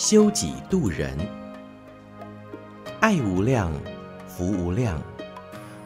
[0.00, 1.14] 修己度人，
[3.00, 3.70] 爱无量，
[4.26, 4.98] 福无量，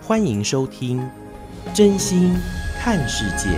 [0.01, 1.05] 欢迎收听
[1.75, 2.33] 真心
[2.79, 3.49] 看世界，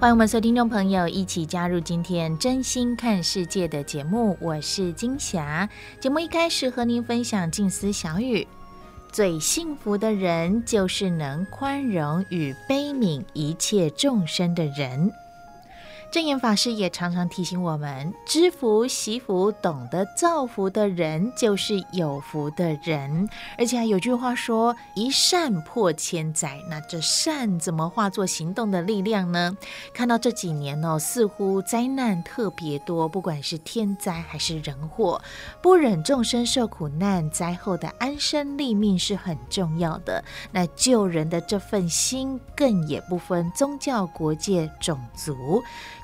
[0.00, 4.36] 欢迎我们所有听众朋友一起加入今天真心看世界的节目。
[4.40, 5.68] 我是金霞。
[6.00, 8.44] 节目一开始和您分享静思小语：
[9.12, 15.12] 最幸福的人，就是能宽容与悲悯一切众生的人。
[16.12, 23.26] 证严法师也常常提醒我们：知福、惜福、懂得造福的人，就是有福的人。
[23.56, 29.56] 而且还有句话说：“一善破千灾。”那这善怎么化作行动的力量呢？
[29.94, 35.18] 看到这几年哦，似乎灾难特别多，不管是天灾还是人祸，
[35.62, 40.22] 不忍众生受苦难，灾后的安身立命是很重要的。
[40.50, 45.62] 那救人的这份心，更也不分宗教、国界、种族。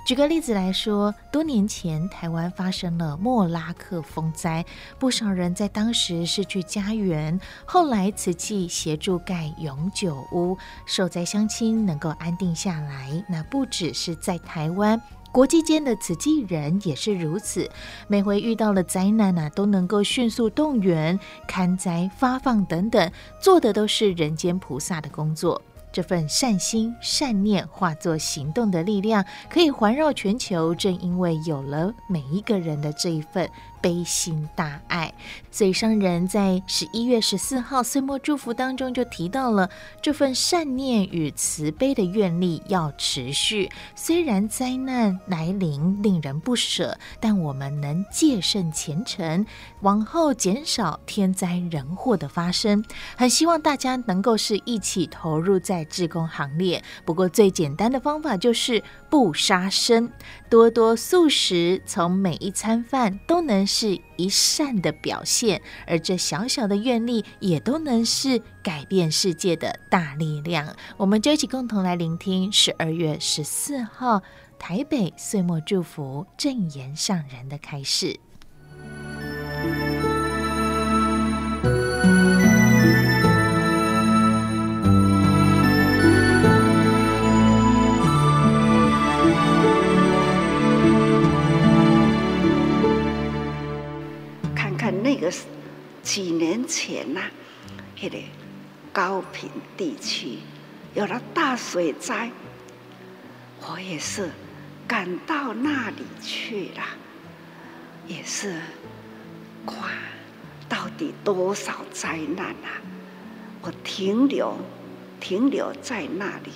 [0.09, 4.65] 举个例子来说，多年前台湾发生了莫拉克风灾，
[4.99, 7.39] 不少人在当时失去家园。
[7.67, 10.57] 后来慈济协助盖永久屋，
[10.87, 13.23] 受灾乡亲能够安定下来。
[13.29, 14.99] 那不只是在台湾，
[15.31, 17.71] 国际间的慈济人也是如此。
[18.07, 23.13] 每回遇到了灾难啊，都能够迅速动员、勘灾、发放等等，
[23.43, 25.61] 做的都是人间菩萨的工作。
[25.93, 30.75] 这份善心、善念化作行动的力量，可以环绕全球。
[30.75, 33.49] 正因为有了每一个人的这一份。
[33.81, 35.15] 悲心大爱，
[35.51, 39.71] 所以上人在十一月十四号岁末祝福当中就提到了
[40.03, 43.71] 这份善念与慈悲的愿力要持续。
[43.95, 49.47] 虽然灾难来临令人不舍，但我们能戒慎虔诚，
[49.83, 52.85] 往后减少天灾人祸的发生。
[53.17, 56.83] 很希望大家能够是一起投入在志工行列。
[57.05, 60.11] 不过最简单的方法就是不杀生，
[60.51, 63.68] 多多素食，从每一餐饭都能。
[63.69, 70.75] 是一善的表现，而这小小的愿力也都能是改变世界的大力量。
[70.97, 74.23] 我们就一起共同来聆听十二月十四号
[74.59, 78.19] 台北岁末祝福正言上人的开始。
[96.09, 97.31] 几年前呐、啊，
[98.01, 98.17] 那个
[98.95, 100.39] 高屏地区
[100.95, 102.31] 有了大水灾，
[103.61, 104.31] 我也是
[104.87, 106.83] 赶到那里去了，
[108.07, 108.59] 也是，
[109.67, 109.75] 哇，
[110.67, 112.81] 到底多少灾难啊！
[113.61, 114.57] 我停留
[115.21, 116.53] 停留在那里，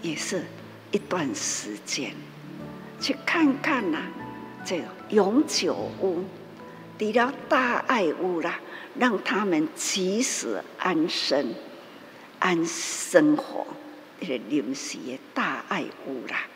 [0.00, 0.46] 也是
[0.90, 2.14] 一段时间，
[2.98, 4.06] 去看看呐、啊，
[4.64, 6.24] 这永久屋。
[6.98, 8.60] 除了大爱屋啦，
[8.98, 11.54] 让他们及时安身、
[12.38, 13.66] 安生活，
[14.20, 16.46] 这个临时的大爱屋啦。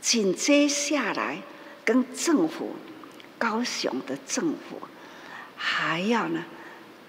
[0.00, 1.38] 紧接下来，
[1.84, 2.76] 跟政府、
[3.36, 4.80] 高雄的政府
[5.56, 6.44] 还要呢，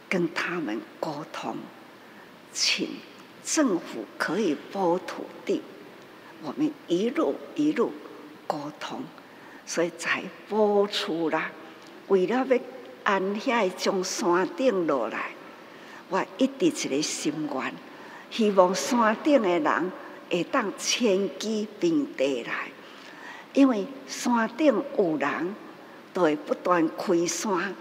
[0.09, 1.57] 跟他们沟通，
[2.51, 2.89] 请
[3.43, 5.61] 政府可以拨土地，
[6.41, 7.93] 我们一路一路
[8.47, 9.03] 沟通，
[9.65, 11.51] 所以才拨出了。
[12.07, 12.59] 为了要
[13.03, 15.31] 安遐从山顶落来，
[16.09, 17.73] 我一直一个心愿，
[18.31, 19.91] 希望山顶的人
[20.29, 22.69] 会当迁居平地来，
[23.53, 25.55] 因为山顶有人，
[26.13, 27.75] 都会不断开山，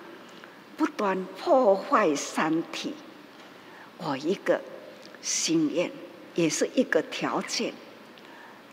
[0.77, 2.95] 不断破坏山体。
[3.99, 4.61] 我一个
[5.23, 5.91] 心愿，
[6.35, 7.73] 也是一个条件，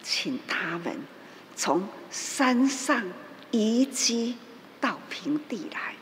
[0.03, 0.97] 请他们
[1.55, 3.03] 从山上
[3.51, 4.35] 移居。
[4.81, 5.93] 到平地来，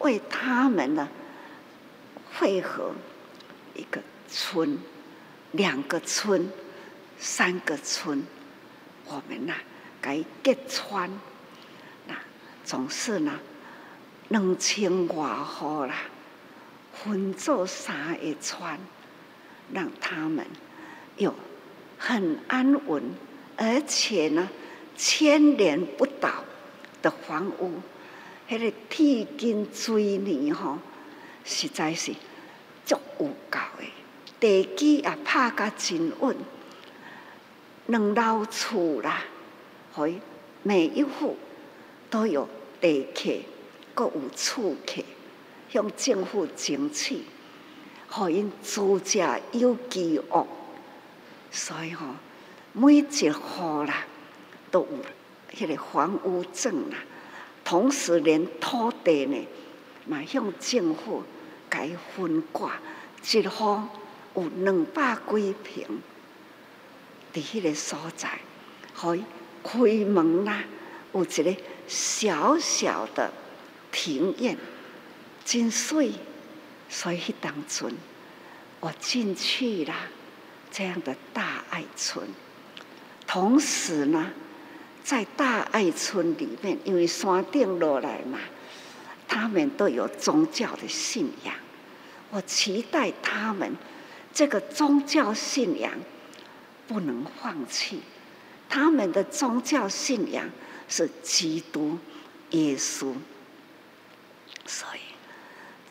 [0.00, 1.08] 为他们呢
[2.34, 2.92] 汇合
[3.74, 4.78] 一个村、
[5.52, 6.50] 两个村、
[7.18, 8.22] 三个村，
[9.06, 9.54] 我们呐
[10.00, 11.08] 该揭穿，
[12.06, 12.14] 那
[12.64, 13.38] 总是呢
[14.28, 15.94] 两千外户啦，
[16.92, 18.78] 分做三个村，
[19.72, 20.44] 让他们
[21.16, 21.34] 有
[21.98, 23.02] 很安稳，
[23.56, 24.48] 而且呢，
[24.96, 26.42] 千年不倒
[27.00, 27.80] 的房屋，
[28.52, 30.78] 那个铁筋水泥吼，
[31.42, 32.12] 实在是
[32.84, 33.84] 足有够的，
[34.38, 36.36] 地基也拍甲真稳，
[37.86, 39.22] 两楼厝啦，
[39.94, 40.20] 可以
[40.62, 41.38] 每一户
[42.10, 42.46] 都有
[42.78, 43.30] 地客，
[43.94, 45.02] 各有厝客，
[45.70, 47.22] 向政府争取，
[48.10, 50.46] 互因租者有其屋。
[51.50, 52.04] 所以吼，
[52.74, 54.04] 每一户啦
[54.70, 54.98] 都有
[55.56, 56.98] 迄个房屋证啦，
[57.64, 59.36] 同时连土地呢，
[60.06, 61.24] 嘛向政府
[61.68, 62.80] 该分挂，
[63.32, 63.82] 一户
[64.34, 66.02] 有两百几坪，
[67.32, 68.40] 伫迄个所在，
[68.94, 69.24] 可以
[69.62, 70.64] 开门啦，
[71.12, 71.56] 有一个
[71.86, 73.32] 小小的
[73.90, 74.56] 庭院，
[75.44, 76.12] 真水，
[76.88, 77.94] 所以迄当阵
[78.80, 79.94] 我进去啦。
[80.70, 82.26] 这样的大爱村，
[83.26, 84.32] 同时呢，
[85.02, 88.38] 在大爱村里面，因为山顶落来嘛，
[89.26, 91.54] 他们都有宗教的信仰。
[92.30, 93.76] 我期待他们
[94.32, 95.92] 这个宗教信仰
[96.86, 98.00] 不能放弃。
[98.68, 100.48] 他们的宗教信仰
[100.88, 101.98] 是基督
[102.50, 103.14] 耶稣，
[104.64, 105.00] 所以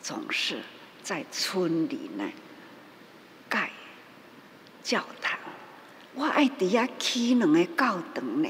[0.01, 0.59] 总是
[1.03, 2.23] 在村里呢
[3.49, 3.69] 盖。
[4.83, 5.37] 教堂，
[6.15, 8.49] 我爱底下起两个教堂呢。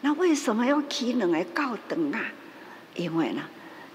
[0.00, 2.20] 那为什么要起两个教堂啊？
[2.94, 3.42] 因为呢，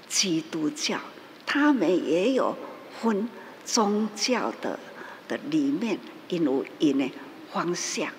[0.08, 1.00] 基督教
[1.46, 2.58] 他们也有
[3.02, 3.30] 分
[3.66, 4.80] 宗教的
[5.28, 5.98] 的里面，
[6.28, 7.10] 因有因的
[7.52, 8.10] 方向，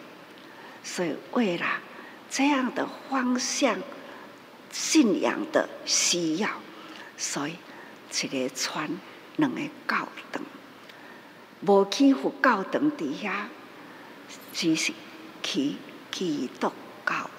[0.82, 1.66] 所以为了
[2.30, 3.78] 这样的方向
[4.70, 6.48] 信仰的需要，
[7.16, 7.56] 所以
[8.22, 8.88] 一个传
[9.36, 10.42] 两个教堂。
[11.66, 13.48] 无起佛教堂底下，
[14.52, 14.92] 只是
[15.42, 15.76] 起
[16.10, 16.70] 基督
[17.06, 17.30] 教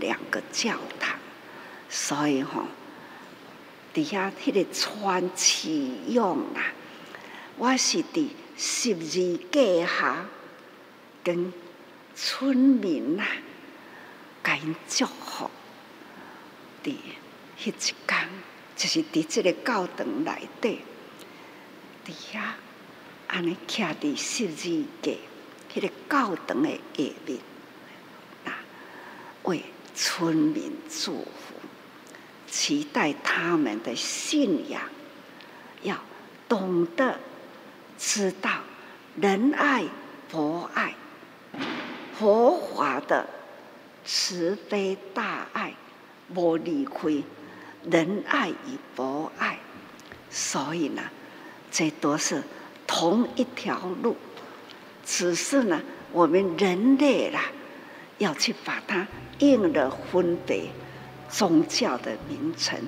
[0.00, 1.18] 两个教堂，
[1.88, 2.64] 所以吼
[3.92, 6.72] 底下迄个传启用啊，
[7.56, 10.26] 我是伫十字架下
[11.24, 11.52] 跟
[12.14, 13.26] 村民啊，
[14.42, 15.50] 给因祝福，
[16.82, 16.94] 伫
[17.58, 17.72] 迄一
[18.06, 18.28] 天，
[18.76, 20.80] 就是伫这个教堂内底
[22.04, 22.54] 底下。
[23.30, 25.12] 安尼徛伫十字架，
[25.70, 27.38] 迄个教堂的下面，
[28.46, 28.56] 啊，
[29.42, 29.62] 为
[30.00, 31.56] 村民祝福，
[32.48, 34.80] 期待他们的信仰
[35.82, 35.96] 要
[36.48, 37.18] 懂得
[37.98, 38.60] 知道
[39.16, 39.84] 仁爱、
[40.30, 40.94] 博爱、
[42.16, 43.28] 佛法的
[44.04, 45.74] 慈悲大爱，
[46.32, 47.24] 无离开
[47.90, 49.58] 仁爱与博爱，
[50.30, 51.02] 所以呢，
[51.72, 52.40] 这都是。
[52.90, 54.16] 同一条路，
[55.04, 55.78] 只是呢，
[56.10, 57.42] 我们人类啦，
[58.18, 59.06] 要去把它
[59.38, 60.70] 印了分别
[61.28, 62.78] 宗教的名称，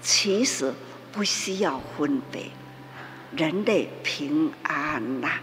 [0.00, 0.72] 其实
[1.12, 2.46] 不需要分别。
[3.36, 5.40] 人类平安呐，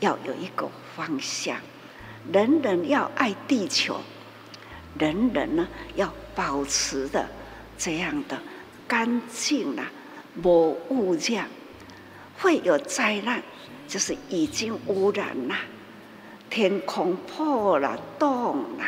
[0.00, 1.56] 要有一个方向，
[2.32, 4.00] 人人要爱地球，
[4.98, 7.28] 人人呢要保持的
[7.78, 8.38] 这样的
[8.88, 9.84] 干净呐，
[10.42, 11.48] 无污染。
[12.36, 13.42] 会有灾难，
[13.86, 15.54] 就是已经污染了，
[16.50, 18.84] 天空破了洞了，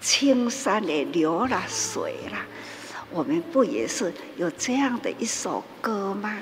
[0.00, 2.46] 青山也流了水啦。
[3.10, 6.38] 我们不也是有这样的一首歌吗？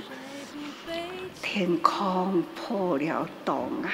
[1.42, 3.90] 天空破了洞啊，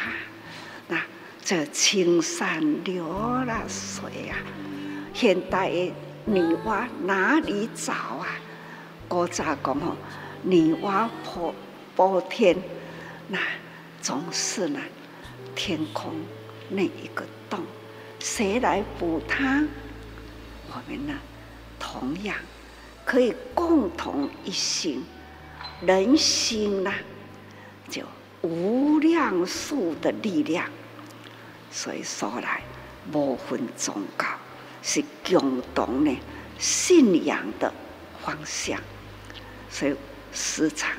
[0.89, 1.01] 那
[1.43, 4.37] 这青山流了水啊，
[5.15, 5.93] 现代的
[6.25, 8.27] 女娲哪里找啊？
[9.09, 9.97] 古早讲哦，
[10.43, 11.55] 女娲破。
[11.97, 12.57] 包天，
[13.29, 13.39] 那
[14.01, 14.81] 总是呢，
[15.55, 16.15] 天空
[16.71, 17.61] 那一个洞，
[18.19, 19.67] 谁来补它？
[20.69, 21.15] 我们呢，
[21.79, 22.37] 同样
[23.05, 25.05] 可以共同一心，
[25.83, 26.93] 人心呢，
[27.89, 28.03] 就
[28.43, 30.67] 无量数的力量。
[31.71, 32.63] 所以说来，
[33.13, 34.27] 无分宗教，
[34.83, 36.17] 是共同的
[36.59, 37.73] 信仰的
[38.25, 38.81] 方向。
[39.69, 39.95] 所以
[40.33, 40.91] 时常。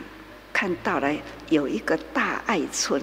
[0.54, 1.12] 看到了
[1.50, 3.02] 有一个大爱村，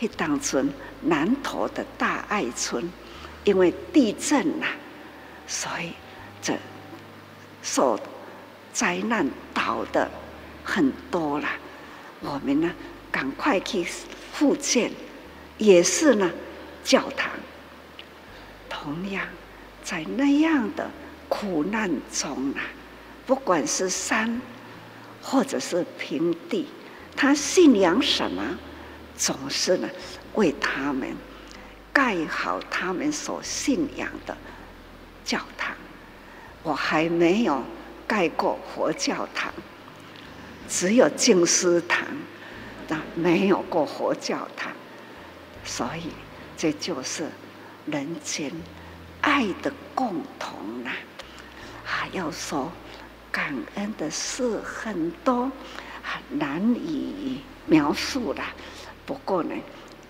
[0.00, 2.90] 去当村南投的大爱村，
[3.44, 4.66] 因为地震呐，
[5.46, 5.92] 所以
[6.40, 6.54] 这
[7.62, 8.00] 受
[8.72, 10.10] 灾难倒的
[10.64, 11.46] 很多了。
[12.20, 12.70] 我们呢，
[13.12, 13.86] 赶快去
[14.32, 14.90] 复建，
[15.58, 16.30] 也是呢，
[16.82, 17.30] 教堂。
[18.70, 19.26] 同样
[19.84, 20.90] 在那样的
[21.28, 22.64] 苦难中啊，
[23.26, 24.40] 不管是山
[25.20, 26.66] 或者是平地。
[27.14, 28.42] 他信仰什么，
[29.20, 29.88] 总是呢
[30.32, 31.14] 为他们
[31.92, 34.34] 盖好他们所信仰的
[35.24, 35.76] 教堂。
[36.62, 37.62] 我还没有
[38.06, 39.52] 盖过佛教堂，
[40.68, 42.06] 只有静思堂，
[42.88, 44.72] 那没有过佛教堂。
[45.64, 46.10] 所以，
[46.56, 47.28] 这就是
[47.86, 48.50] 人间
[49.20, 50.92] 爱的共同啊！
[51.84, 52.72] 还要说
[53.30, 55.50] 感恩的事很多，
[56.02, 58.42] 很难以描述了。
[59.06, 59.54] 不过呢，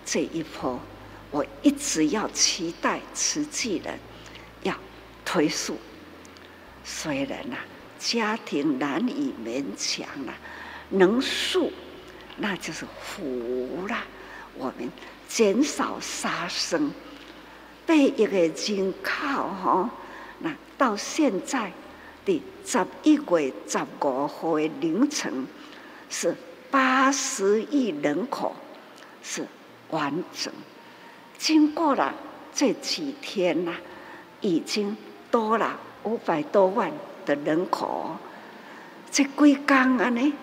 [0.05, 0.79] 这一波
[1.31, 3.97] 我一直要期待慈济人
[4.63, 4.75] 要
[5.25, 5.77] 推述。
[6.83, 7.57] 虽然呐，
[7.99, 10.33] 家庭难以勉强了，
[10.89, 11.71] 能树，
[12.37, 13.97] 那就是福了。
[14.55, 14.91] 我们
[15.27, 16.91] 减少杀生，
[17.85, 19.89] 被一个人靠哈，
[20.39, 21.71] 那到现在
[22.25, 25.47] 的十一月十五号的凌晨，
[26.09, 26.35] 是
[26.69, 28.55] 八十亿人口
[29.21, 29.47] 是
[29.89, 30.53] 完整。
[31.37, 32.13] 经过了
[32.53, 33.73] 这几天呐，
[34.41, 34.95] 已经
[35.29, 35.79] 多了。
[36.03, 36.91] 五百多万
[37.27, 38.17] 的人口，
[39.11, 40.33] 这几天啊呢，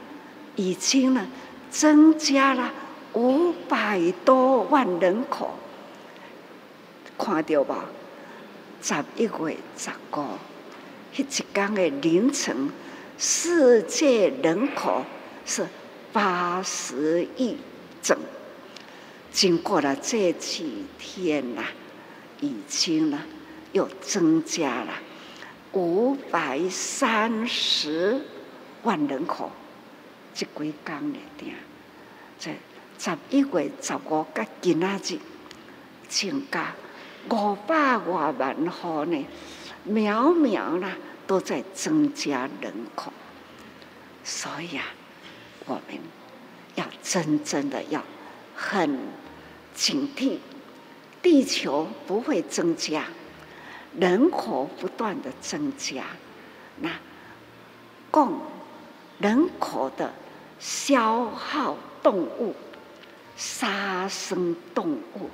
[0.55, 1.27] 已经呢
[1.69, 2.73] 增加了
[3.15, 5.59] 五百多万人口，
[7.19, 7.87] 看到吧？
[8.81, 10.25] 十一月十五，
[11.17, 12.71] 一天的凌晨，
[13.19, 15.05] 世界人口
[15.45, 15.67] 是
[16.13, 17.57] 八十亿
[18.01, 18.17] 整。
[19.31, 21.63] 经过了这几天呐，
[22.41, 23.21] 已经呢
[23.73, 24.93] 又增加了。
[25.73, 28.21] 五百三十
[28.83, 29.51] 万人口，
[30.35, 31.55] 这几天的点，
[32.39, 32.53] 这
[32.99, 35.19] 十一月十五个今仔日，
[36.09, 36.75] 增加
[37.31, 39.27] 五百多万户呢，
[39.85, 40.91] 秒秒呢
[41.27, 43.13] 都在增加人口，
[44.25, 44.85] 所以啊，
[45.67, 46.01] 我们
[46.77, 48.03] 要真正的要
[48.61, 48.99] 很
[49.73, 50.39] 警惕，
[51.23, 53.05] 地球不会增加。
[53.97, 56.05] 人口不断的增加，
[56.81, 56.91] 那
[58.11, 58.41] 供
[59.19, 60.13] 人口的
[60.59, 62.55] 消耗动物、
[63.37, 65.31] 杀生动物，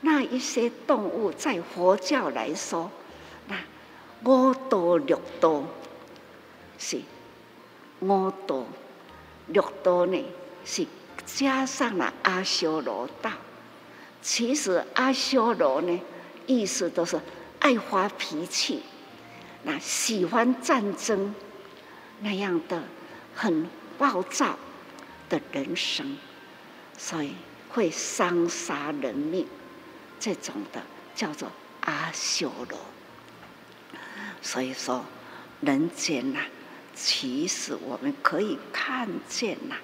[0.00, 2.90] 那一些动物在佛教来说，
[3.46, 3.56] 那
[4.24, 5.64] 五多六多
[6.78, 7.00] 是
[8.00, 8.66] 五多
[9.46, 10.24] 六多呢，
[10.64, 10.86] 是
[11.26, 13.30] 加上了阿修罗道。
[14.20, 16.00] 其实阿修罗呢，
[16.46, 17.20] 意思都是。
[17.64, 18.82] 爱发脾气，
[19.62, 21.32] 那喜欢战争，
[22.18, 22.82] 那样的
[23.36, 24.58] 很暴躁
[25.28, 26.16] 的人生，
[26.98, 27.36] 所以
[27.68, 29.46] 会伤杀人命，
[30.18, 30.82] 这种的
[31.14, 31.52] 叫做
[31.82, 32.76] 阿修罗。
[34.42, 35.04] 所以说，
[35.60, 36.40] 人间呐，
[36.96, 39.76] 其实我们可以看见呐，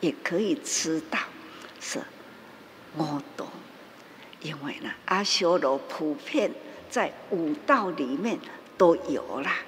[0.00, 1.18] 也可以知道
[1.80, 2.00] 是
[2.96, 3.48] 魔多，
[4.40, 6.50] 因为呢，阿修罗普遍。
[6.90, 8.36] 在五道里面
[8.76, 9.58] 都有啦，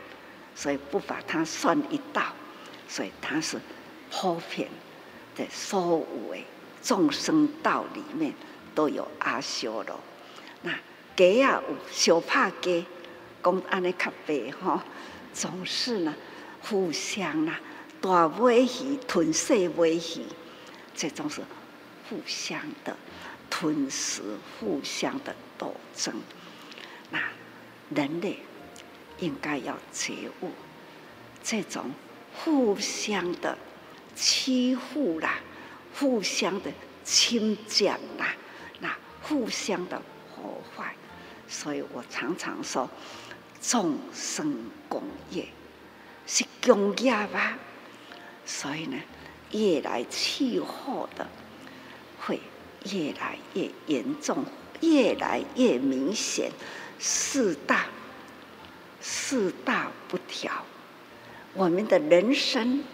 [0.57, 2.35] 所以不把它算一道，
[2.89, 3.61] 所以它是
[4.11, 4.69] 普遍
[5.37, 6.45] 的所有的
[6.83, 8.35] 众生道里面
[8.75, 10.01] 都有阿修罗。
[10.63, 10.73] 那
[11.15, 12.85] 鸡啊有小怕鸡，
[13.41, 14.85] 讲安尼较白哈，
[15.33, 16.13] 总是呢
[16.61, 17.61] 互相啊
[18.03, 20.27] 大尾鱼吞细尾鱼，
[20.93, 21.41] 这种是
[22.11, 22.97] 互相的
[23.49, 24.21] 吞噬，
[24.59, 26.13] 互相的斗争。
[27.11, 27.23] 那
[27.95, 28.41] 人类
[29.21, 30.51] 应该要觉悟，
[31.45, 31.93] 这种
[32.35, 33.57] 互相的
[34.17, 35.37] 欺负啦，
[35.95, 36.73] 互相的
[37.05, 38.35] 侵占啦，
[38.81, 38.93] 那
[39.23, 40.03] 互相的
[40.35, 40.97] 破坏，
[41.49, 42.91] 所以我常常说，
[43.61, 45.47] 众生共业
[46.27, 47.57] 是共业吧，
[48.45, 48.97] 所以呢，
[49.53, 51.27] 越来气候的
[52.21, 52.41] 会
[52.93, 54.45] 越来越严重，
[54.81, 56.51] 越来越明显。
[56.99, 57.87] 四大，
[59.01, 60.65] 四大不调，
[61.55, 62.85] 我们的人生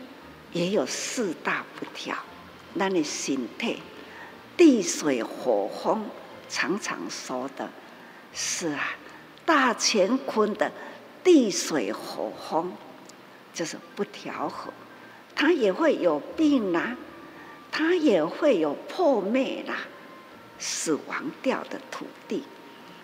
[0.53, 2.17] 也有四大不调。
[2.75, 3.77] 那你心态，
[4.57, 6.07] 地水火风
[6.49, 7.69] 常常说的，
[8.33, 8.97] 是啊，
[9.45, 10.73] 大乾坤的
[11.23, 12.73] 地水火风
[13.53, 14.73] 就是不调和，
[15.39, 16.99] 他也会有病啦，
[17.71, 19.79] 他也会有破灭啦，
[20.59, 22.43] 死亡掉的土地，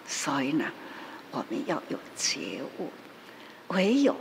[0.07, 0.67] 所以呢。
[1.37, 2.89] 我们要有觉悟，
[3.67, 4.15] 唯有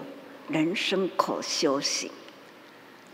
[0.49, 2.09] 人生可修行，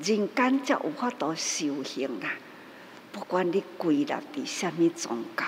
[0.02, 2.32] 人间才有法度修行啦。
[3.12, 5.44] 不管你归入的什么宗教，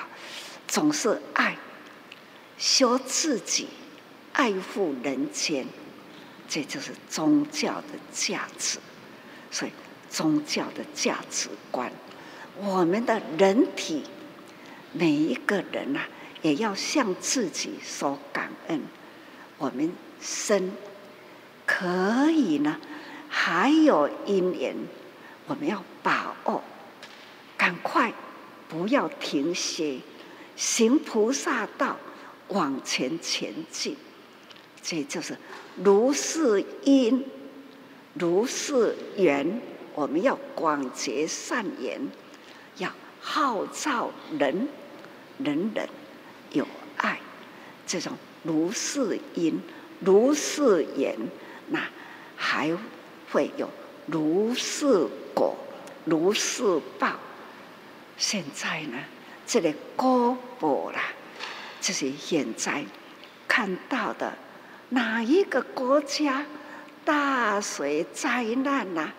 [0.68, 1.56] 总是爱
[2.58, 3.70] 修自己，
[4.34, 5.66] 爱护人间，
[6.50, 8.80] 这就是宗教的价值。
[9.52, 9.72] 所以，
[10.10, 11.92] 宗教的价值观，
[12.58, 14.04] 我们的人体
[14.94, 16.08] 每一个人呐、啊，
[16.42, 18.82] 也要向自己说感恩。
[19.58, 20.72] 我们生
[21.66, 22.80] 可以呢，
[23.30, 24.76] 还有因缘，
[25.48, 26.64] 我们要把握，
[27.58, 28.14] 赶快
[28.70, 30.00] 不要停歇，
[30.56, 31.98] 行菩萨道，
[32.48, 33.98] 往前前进。
[34.82, 35.38] 这就是
[35.76, 37.24] 如是因，
[38.14, 39.62] 如是缘。
[39.94, 42.00] 我们要广结善缘，
[42.78, 42.90] 要
[43.20, 44.70] 号召人，
[45.38, 45.90] 人人
[46.52, 46.66] 有
[46.96, 47.20] 爱。
[47.86, 49.62] 这种如是因，
[50.00, 51.14] 如是缘，
[51.68, 51.82] 那
[52.38, 52.72] 还
[53.32, 53.70] 会有
[54.06, 55.58] 如是果，
[56.06, 57.20] 如是报。
[58.18, 58.98] 现在呢，
[59.46, 61.02] 这个果报啦，
[61.82, 62.86] 就是现在
[63.46, 64.32] 看到的。
[64.94, 66.46] 哪一个国家
[67.06, 69.12] 大水灾难呐、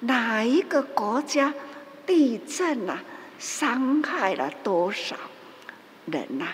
[0.00, 1.52] 哪一个国家
[2.06, 3.04] 地震呐、啊？
[3.38, 5.14] 伤害了多少
[6.06, 6.48] 人呐、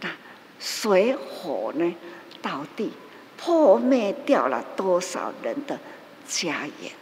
[0.00, 0.10] 那
[0.58, 1.94] 水火呢？
[2.42, 2.92] 到底
[3.36, 5.78] 破灭掉了多少人的
[6.26, 6.92] 家园？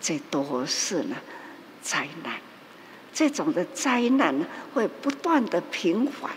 [0.00, 1.16] 这都是呢
[1.82, 2.34] 灾难。
[3.12, 6.30] 这种的灾难呢，会不断的频繁，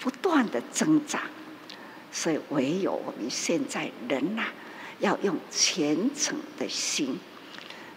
[0.00, 1.20] 不断的增长。
[2.10, 4.44] 所以，唯有我们现在人呐、
[5.02, 7.20] 要用虔诚的心。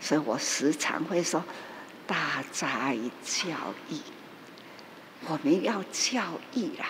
[0.02, 1.44] 所以我时常会说，
[2.06, 3.48] 大哉教
[3.90, 4.02] 义，
[5.28, 6.22] 我们要教
[6.54, 6.88] 义啦，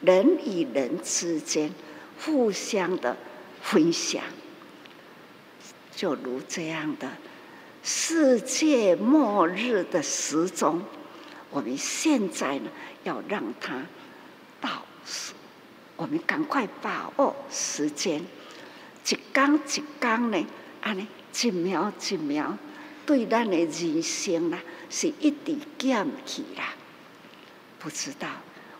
[0.00, 1.72] 人与人之间
[2.20, 3.16] 互相的
[3.62, 4.22] 分享，
[5.94, 7.08] 就如这样的
[7.82, 10.82] 世界末日的时钟，
[11.50, 12.70] 我们现在呢，
[13.04, 13.86] 要让它
[14.60, 15.32] 倒数。
[15.96, 18.22] 我们赶快把握时间，
[19.10, 20.46] 一缸一缸呢，
[20.80, 21.06] 安尼
[21.42, 22.56] 一秒一秒，
[23.06, 24.58] 对咱的人生啦，
[24.90, 26.74] 是一直减去啦。
[27.78, 28.28] 不知道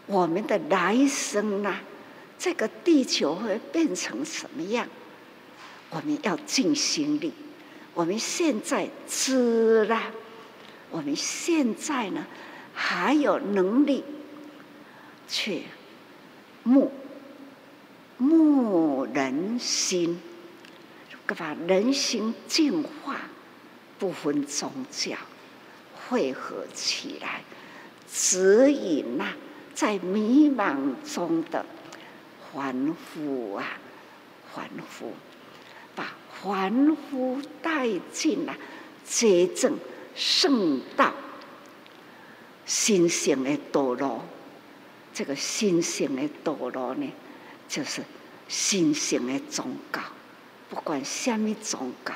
[0.07, 1.77] 我们的来生呐，
[2.39, 4.87] 这个地球会变成什么样？
[5.91, 7.33] 我们要尽心力。
[7.95, 10.11] 我们现在知啦，
[10.91, 12.27] 我们现在呢，
[12.75, 14.05] 还有能力
[15.29, 15.63] 去
[16.63, 16.93] 目。
[18.21, 20.21] 牧人心，
[21.27, 23.17] 把人心净化，
[23.99, 25.17] 不分宗教，
[25.95, 27.43] 汇合起来，
[28.11, 29.33] 指引呐，
[29.75, 31.65] 在迷茫中的
[32.53, 33.79] 凡夫啊，
[34.55, 35.13] 凡夫，
[35.95, 38.57] 把凡夫带进了
[39.05, 39.79] 真正
[40.15, 41.13] 圣道，
[42.65, 44.25] 心性的堕落，
[45.13, 47.07] 这个心性的堕落呢？
[47.69, 48.03] 就是
[48.49, 50.01] 新型的宗教，
[50.71, 52.15] 不管什么宗教，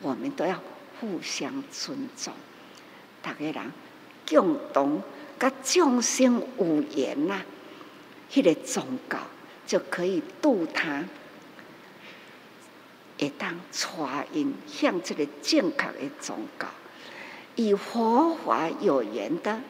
[0.00, 0.60] 我们都要
[0.98, 2.34] 互相尊重。
[3.22, 3.72] 大家人
[4.28, 5.00] 共同
[5.38, 7.42] 跟众生有缘呐，
[8.34, 9.18] 那个宗教
[9.64, 11.04] 就可以度他，
[13.18, 16.66] 会当传引向这个正确的宗教。
[17.54, 19.60] 与佛法有缘的，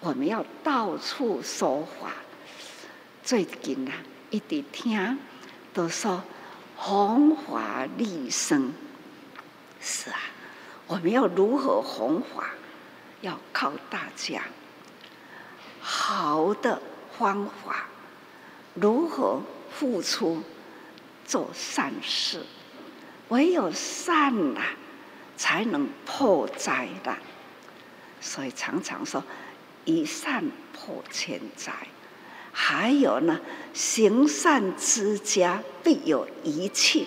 [0.00, 2.12] 我们要到处说法。
[3.22, 3.92] 最近呐。
[4.30, 5.18] 一直听
[5.72, 6.22] 都说
[6.76, 8.72] 弘法利生，
[9.80, 10.18] 是啊，
[10.86, 12.50] 我们要如何弘法？
[13.22, 14.42] 要靠大家
[15.80, 16.80] 好的
[17.18, 17.86] 方法，
[18.74, 20.42] 如何付出
[21.24, 22.44] 做善事？
[23.28, 24.66] 唯有善呐、啊，
[25.36, 27.16] 才能破灾的。
[28.20, 29.24] 所以常常说，
[29.84, 31.72] 一善破千灾。
[32.58, 33.38] 还有呢，
[33.74, 37.06] 行善之家必有余庆，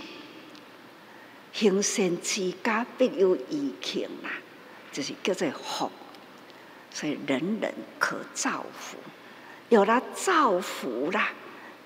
[1.51, 4.29] 行善之家必有余庆啊，
[4.91, 5.91] 就是叫做福。
[6.91, 8.97] 所以人人可造福，
[9.69, 11.29] 有了造福啦，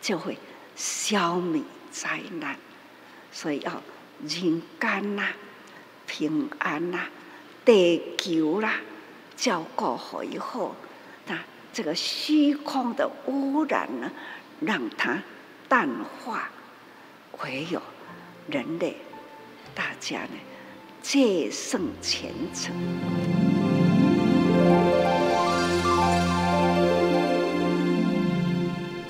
[0.02, 0.38] 就会
[0.76, 2.58] 消灭灾难。
[3.32, 3.82] 所以要
[4.22, 5.30] 人间呐、
[6.06, 7.08] 平安呐、
[7.64, 8.76] 地球啦，
[9.38, 10.76] 照顾好以后。
[11.74, 14.12] 这个虚空的污染呢，
[14.60, 15.24] 让它
[15.68, 16.52] 淡化，
[17.42, 17.82] 唯有
[18.48, 18.96] 人类
[19.74, 20.38] 大家呢，
[21.02, 22.72] 戒慎虔诚。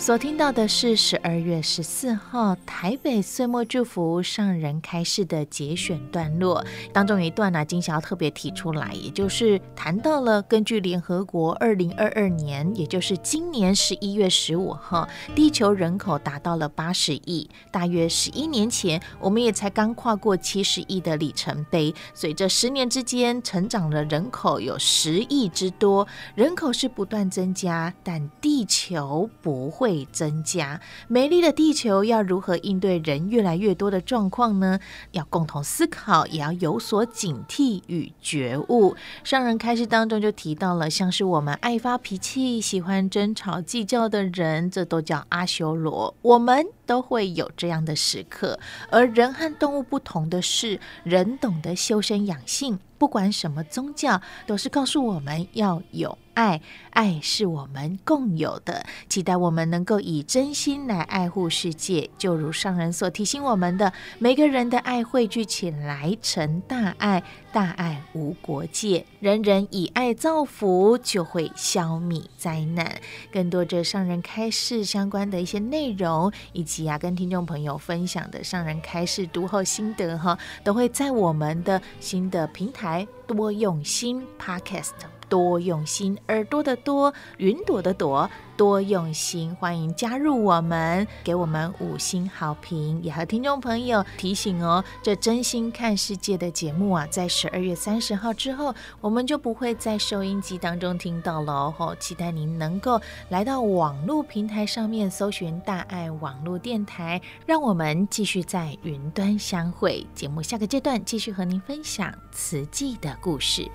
[0.03, 6.61] 所听到的是十二月十四号台北岁末祝福上人开示的节选段落
[6.91, 29.92] 当中有一段呢、金霞特别提出来，也就是谈到了根据联合国二零二二年，也就是今年十一月十五号，地球人口达到了八十亿，大约十一年前，我们也才刚跨过七十亿的里程碑，随着十年之间成长的人口有十亿之多，人口是不断增加，但地球不会。
[29.93, 34.79] 会增加美丽的地球要如何应对人越来越多的状况呢？
[35.12, 38.95] 要共同思考，也要有所警惕与觉悟。
[39.23, 46.15] 上人开始当中就提到了，像是我们爱发脾气、喜欢争吵、计较的人，这都叫阿修罗。
[46.23, 48.59] 我们都会有这样的时刻。
[48.89, 52.79] 而人和动物不同的是，人懂得修身养性。
[52.99, 58.85] 不管什么宗教，都是告诉我们要有爱，爱是我们共有的。
[59.09, 67.21] 期待我们能够以真心来爱护世界，就如上人所提醒我们的，每个人的爱汇聚起来成大爱，
[67.53, 72.99] 大爱无国界，人人以爱造福，就会消灭灾难。
[73.31, 83.07] 更多这上人开示相关的一些内容，以及啊跟听众朋友分享的上人开示读后心得哈，都会在我们的新的平台。
[83.27, 84.91] 多用心，Podcast
[85.33, 101.97] 多用心，耳朵的多，云朵的朵，多用心，欢迎加入我们，给我们五星好评，也和听众朋友提醒哦，这真心看世界的节目啊，在十二月三十号之后，我们就不会在收音机当中听到了哦。
[101.99, 110.05] 期待您能够来到网络平台上面搜寻大爱网络电台，让我们继续在云端相会。
[110.13, 113.67] 节目下个阶段继续和您分享慈济的故事。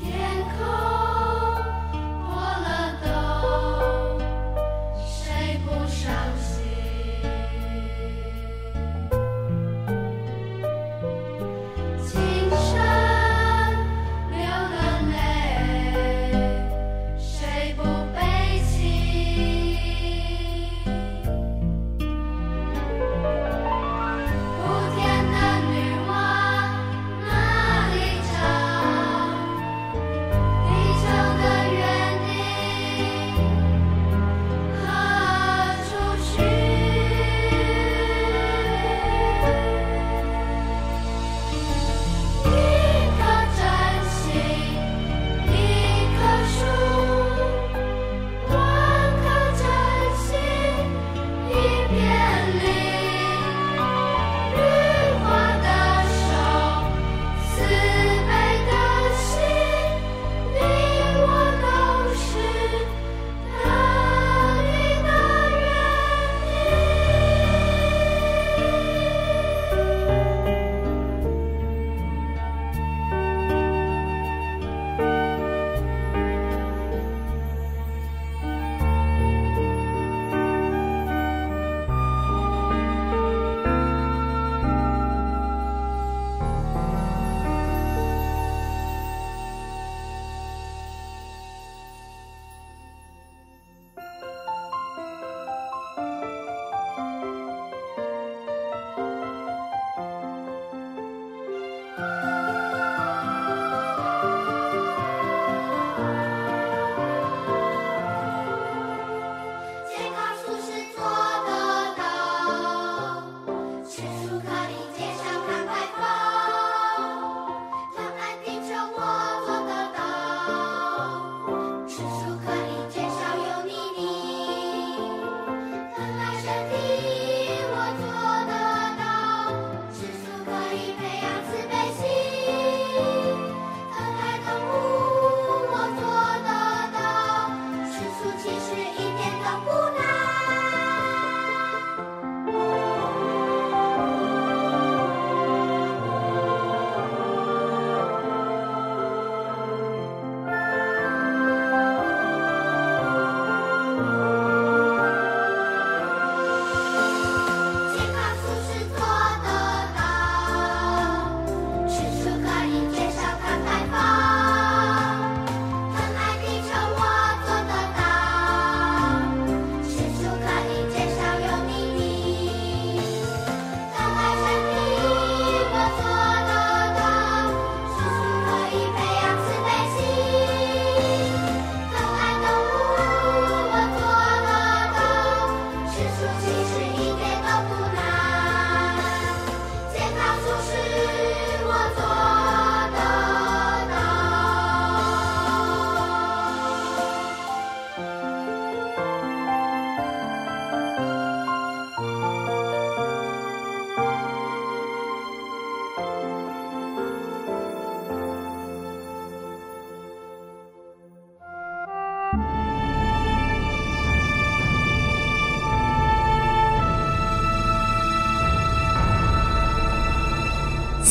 [0.00, 0.10] 天
[0.56, 1.37] 空。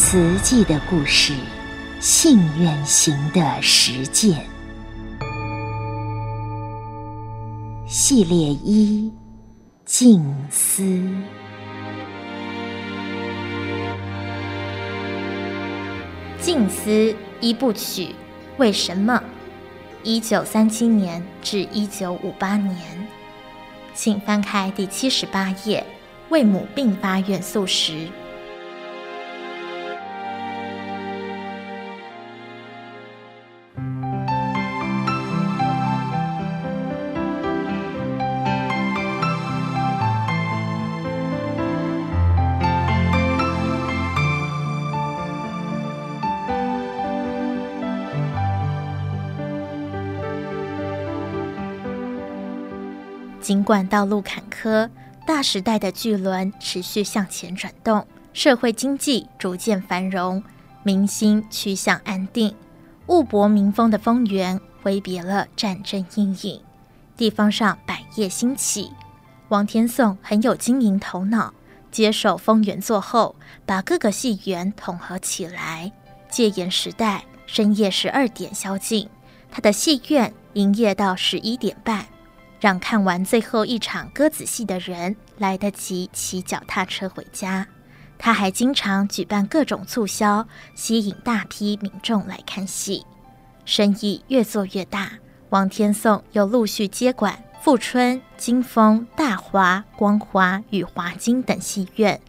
[0.10, 1.34] 慈济的故事，
[2.00, 4.38] 信愿行的实践，
[7.86, 9.12] 系列一：
[9.84, 10.82] 静思。
[16.40, 18.16] 静思一部曲，
[18.56, 19.22] 为什么？
[20.04, 22.78] 一九三七年至一九五八年，
[23.94, 25.86] 请翻开第七十八页，
[26.30, 28.08] 为母病发愿素食。
[53.48, 54.90] 尽管道路坎坷，
[55.26, 60.44] 大时代的巨轮持续向前转动，社会经济逐渐繁荣，
[60.84, 62.54] 民心趋向安定。
[63.06, 66.62] 物博民丰的丰源挥别了战争阴影，
[67.16, 68.92] 地方上百业兴起。
[69.48, 71.54] 王天颂很有经营头脑，
[71.90, 73.34] 接手丰源做后，
[73.66, 75.90] 把各个戏园统合起来。
[76.30, 79.08] 戒严时代，深夜十二点宵禁，
[79.50, 82.06] 他的戏院营业到十一点半。
[82.60, 87.68] 让看完最后一场鸽子戏的人来得及骑脚踏车回家。
[88.18, 93.06] 他还经常举办各种促销，吸引大批民众来看戏。
[93.64, 95.12] 生意越做越大，
[95.50, 102.20] 王天颂又陆续接管富春、金丰、大华、光华与华金等戏院。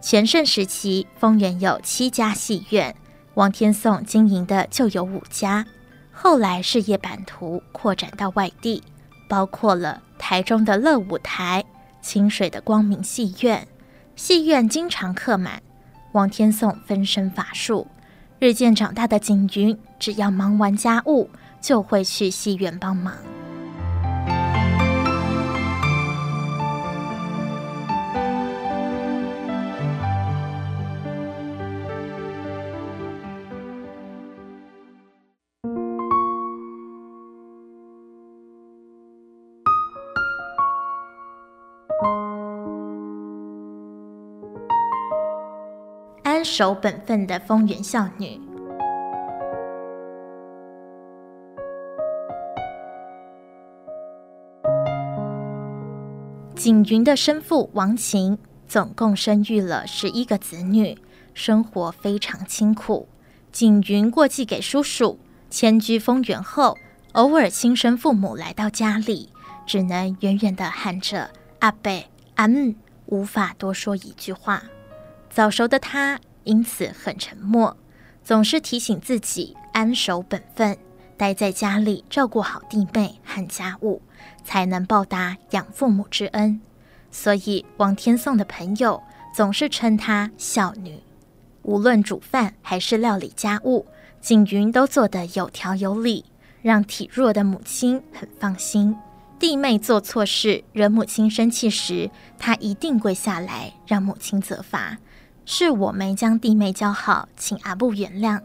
[0.00, 2.94] 全盛时期，丰原有七家戏院，
[3.34, 5.66] 王天颂经营的就有五家。
[6.10, 8.82] 后来事业版图扩展到外地。
[9.28, 11.64] 包括了台中的乐舞台、
[12.00, 13.66] 清水的光明戏院，
[14.16, 15.62] 戏院经常客满。
[16.12, 17.88] 王天颂分身乏术，
[18.38, 21.28] 日渐长大的景云，只要忙完家务，
[21.60, 23.14] 就会去戏院帮忙。
[46.56, 48.40] 守本分的丰原孝女，
[56.54, 58.38] 景云的生父王琴
[58.68, 60.96] 总共生育了十一个子女，
[61.34, 63.08] 生活非常清苦。
[63.50, 65.18] 景云过继给叔叔，
[65.50, 66.78] 迁居丰原后，
[67.14, 69.32] 偶尔亲生父母来到家里，
[69.66, 71.90] 只能远远的喊着阿伯、
[72.36, 74.62] 阿姆，无法多说一句话。
[75.28, 76.20] 早熟的他。
[76.44, 77.76] 因此很沉默，
[78.22, 80.76] 总是提醒自己安守本分，
[81.16, 84.00] 待在家里照顾好弟妹和家务，
[84.44, 86.60] 才能报答养父母之恩。
[87.10, 89.02] 所以王天颂的朋友
[89.34, 91.00] 总是称她孝女。
[91.62, 93.86] 无论煮饭还是料理家务，
[94.20, 96.24] 景云都做得有条有理，
[96.60, 98.96] 让体弱的母亲很放心。
[99.38, 104.98] 弟妹做错事惹母亲生气时，她一定跪下来让母亲责罚。
[105.46, 108.40] 是我没将弟妹教好，请阿布原谅。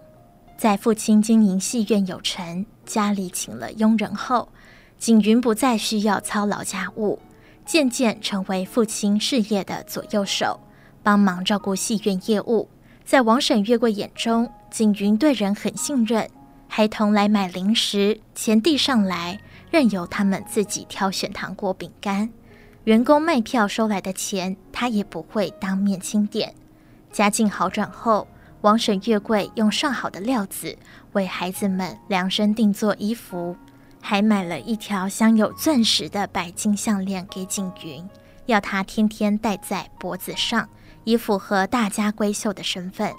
[0.58, 4.50] 在父亲经营戏院有成，家里请了佣人后，
[4.98, 7.20] 景云不再需要操劳家务，
[7.66, 10.60] 渐渐成为父亲事业的左右手，
[11.02, 12.68] 帮忙照顾戏院业务。
[13.06, 16.30] 在王婶月桂眼中，景云对人很信任，
[16.68, 19.40] 孩童来买零食，钱递上来，
[19.72, 22.30] 任由他们自己挑选糖果饼干。
[22.84, 26.54] 员工卖票收来的钱，他也不会当面清点。
[27.12, 28.28] 家境好转后，
[28.62, 30.78] 王婶月桂用上好的料子
[31.14, 33.56] 为孩子们量身定做衣服，
[34.02, 38.08] 还买了一条镶有钻石的白金项链给景云，
[38.46, 40.70] 要她天天戴在脖子上，
[41.04, 43.14] 以符合大家闺秀的身份。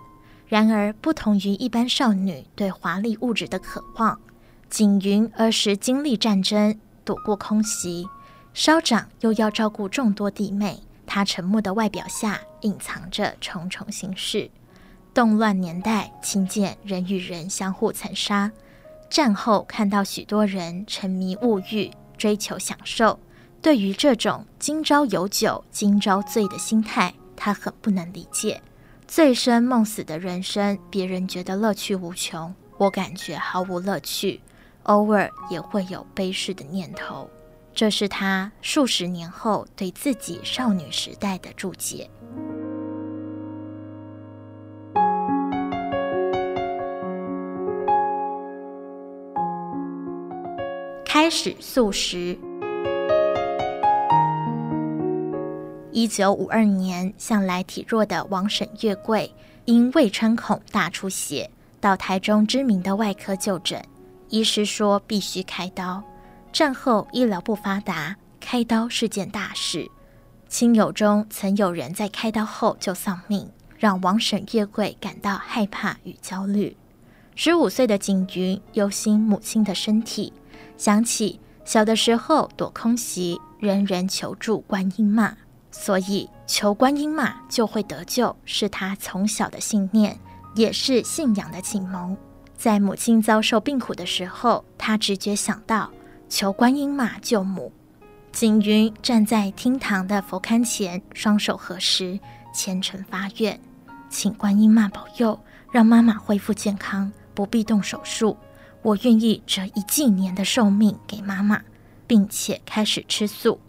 [0.46, 4.20] 然而，不同于一般少女对华丽物质的渴望，
[4.68, 8.08] 景云儿时经历战争，躲过空袭，
[8.52, 10.82] 稍长又要照顾众多弟妹。
[11.12, 14.48] 他沉默的外表下隐藏着重重心事。
[15.12, 18.48] 动乱年代，亲见人与人相互残杀；
[19.10, 23.18] 战后看到许多人沉迷物欲，追求享受。
[23.60, 28.62] 对于这种今朝有酒今朝醉的心态，他很不能理解。
[29.08, 34.40] 醉生梦死的人生，别人觉得乐趣无穷，我感觉毫无乐趣。
[34.84, 37.28] 偶尔也会有悲事的念头。
[37.80, 42.10] 这是他数十年后对自己少女时代的注解。
[51.06, 52.38] 开始素食。
[55.90, 59.32] 一九五二年，向来体弱的王沈月桂
[59.64, 63.82] 因胃穿孔大出血，到台中知名的外科就诊，
[64.28, 66.04] 医师说必须开刀。
[66.52, 69.90] 战后医疗不发达，开刀是件大事。
[70.48, 76.76] 亲友中曾有人在开刀后就丧命，让王婶月桂感到害怕与焦虑。
[77.36, 80.32] 十五岁的景云忧心母亲的身体，
[80.76, 85.36] 想起小的时候躲空袭，人人求助观音妈。
[85.70, 90.18] 所以，求观音妈就会得救，是他从小的信念，
[90.56, 92.16] 也是信仰的启蒙。
[92.56, 95.88] 在母亲遭受病苦的时候，他直觉想到
[96.30, 97.72] 求观音妈救母。
[98.30, 102.18] 景云站在厅堂的佛龛前，双手合十，
[102.54, 103.60] 虔诚发愿，
[104.08, 105.38] 请观音妈保佑，
[105.72, 108.36] 让妈妈恢复健康，不必动手术。
[108.82, 111.60] 我愿意折一纪年的寿命给妈妈，
[112.06, 113.60] 并且开始吃素。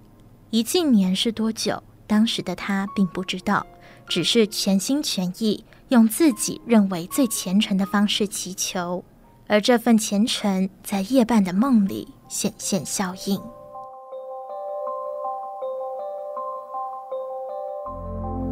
[0.52, 1.82] 一纪年是多久？
[2.06, 3.65] 当时的他并不知道，
[4.08, 9.04] 只是全心全意用自己认为最虔诚的方式祈求，
[9.47, 13.37] 而这份虔诚在夜半的梦里显现效应。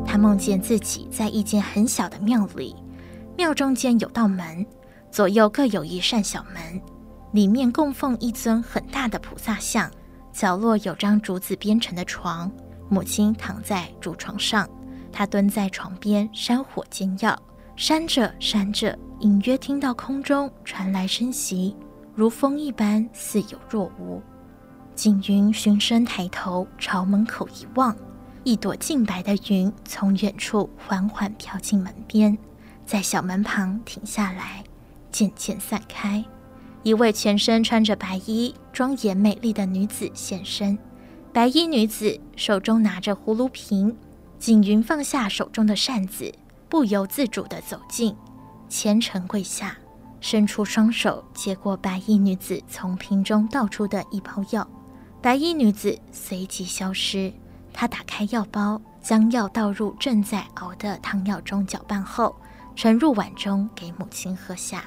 [0.05, 2.75] 他梦见自己在一间很小的庙里，
[3.37, 4.67] 庙中间有道门，
[5.09, 6.81] 左右各有一扇小门，
[7.31, 9.89] 里面供奉一尊很大的菩萨像，
[10.33, 12.51] 角落有张竹子编成的床。
[12.89, 14.67] 母亲躺在竹床上，
[15.09, 17.33] 他蹲在床边山火煎药，
[17.77, 21.73] 扇着扇着，隐约听到空中传来声息，
[22.19, 24.21] 如风一般似有若无。
[24.93, 27.95] 景云循声抬头朝门口一望，
[28.43, 32.37] 一朵净白的云从远处缓缓飘进门边，
[32.85, 34.65] 在小门旁停下来，
[35.09, 36.21] 渐渐散开。
[36.83, 40.77] 一位全身穿着白衣、庄严美丽的女子现身。
[41.31, 43.95] 白衣女子手中拿着葫芦瓶，
[44.37, 46.33] 景云放下手中的扇子，
[46.67, 48.13] 不由自主地走近，
[48.67, 49.77] 虔诚跪下，
[50.21, 54.67] 伸出双手接过白衣女子从瓶中倒出的一包药。
[55.21, 57.33] 白衣女子随即消失。
[57.73, 62.35] 她打开药包，将药倒入正在熬的汤药中搅拌后，
[62.75, 64.85] 盛入碗中给母亲喝下。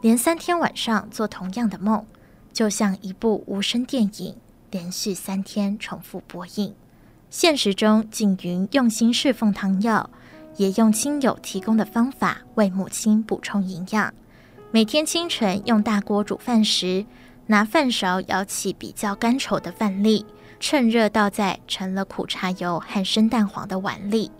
[0.00, 2.04] 连三天晚上做同样的梦，
[2.52, 4.36] 就像一部无声电影。
[4.70, 6.74] 连续三天重复播映。
[7.30, 10.10] 现实中，景云用心侍奉汤药，
[10.56, 14.12] 也用亲友提供的方法为母亲补充营养。
[14.72, 17.06] 每天清晨用大锅煮饭时，
[17.46, 20.26] 拿饭勺舀起比较干稠的饭粒，
[20.58, 24.30] 趁热倒在盛了苦茶油和生蛋黄的碗里，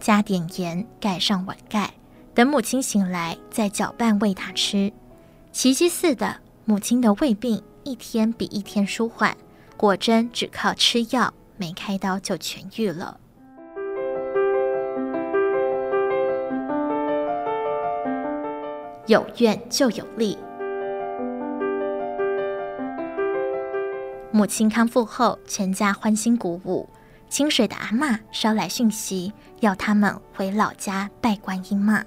[0.00, 1.92] 加点盐，盖上碗盖，
[2.34, 4.92] 等母亲醒来再搅拌喂她吃。
[5.52, 9.36] 奇迹似的，母亲的胃病一天比一天舒缓。
[9.76, 13.20] 果真只靠吃药，没开刀就痊愈了。
[19.06, 20.38] 有愿就有利。
[24.30, 26.88] 母亲康复后，全家欢欣鼓舞。
[27.28, 32.04] 清水的阿嬷捎来讯息，要他们回老家拜观音妈。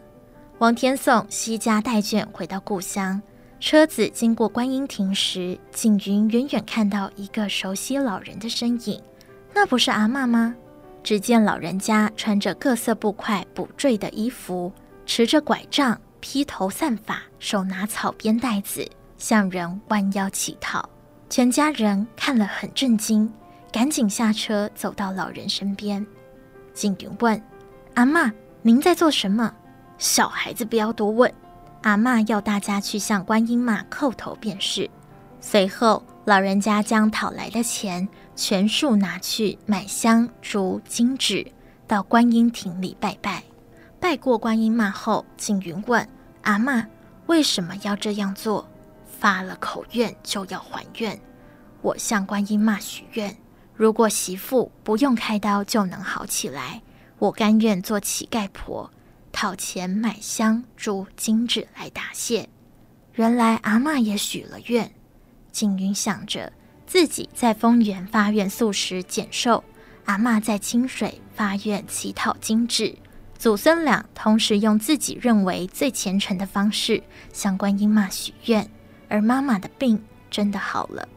[0.60, 3.22] 王天颂携家带眷回到故乡。
[3.60, 9.02] 车子经过观音亭时，景云远远看到一个熟悉老人的身影，
[9.54, 10.56] 那不是阿嬷吗？
[11.04, 14.72] 只见老人家穿着各色布块补缀的衣服，
[15.06, 20.88] 持着拐杖，披头散发，手拿草编袋子，向人弯腰乞讨。
[21.30, 23.32] 全家人看了很震惊，
[23.72, 26.06] 赶紧下车走到老人身边。
[26.74, 27.42] 景云问
[27.96, 29.54] ：“阿嬷，您在做什么？”
[29.98, 31.32] 小孩子不要多问。
[31.82, 34.90] 阿嬷要大家去向观音妈叩头便是。
[35.40, 41.46] 随后，老人家将讨来的钱全数拿去买香烛、金纸，
[41.86, 43.44] 到观音亭里拜拜。
[44.08, 46.08] 拜过观音妈后，景云问
[46.44, 46.86] 阿嬷
[47.28, 48.66] ：“为什么要这样做？”
[49.20, 51.20] 发了口愿就要还愿。
[51.82, 53.36] 我向观音妈许愿，
[53.76, 56.82] 如果媳妇不用开刀就能好起来，
[57.20, 58.90] 我甘愿做乞丐婆。
[59.34, 62.48] 讨钱买香烛金纸来答谢。
[63.16, 64.90] 原来阿嬷也许了愿。
[65.52, 66.54] 景云想着
[66.86, 69.62] 自己在丰原发愿素食减寿，
[70.06, 72.98] 阿嬷在清水发愿乞讨金纸，
[73.38, 78.67] 祖孙俩同时用自己认为最虔诚的方式向观音妈许愿，
[79.08, 81.08] 而妈妈的病真的好了。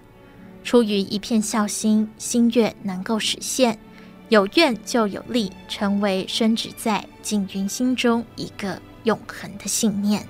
[0.63, 3.79] 出于一片孝心，心愿能够实现，
[4.29, 10.29] 有愿就有力，成为深植在景云心中一个永恒的信念。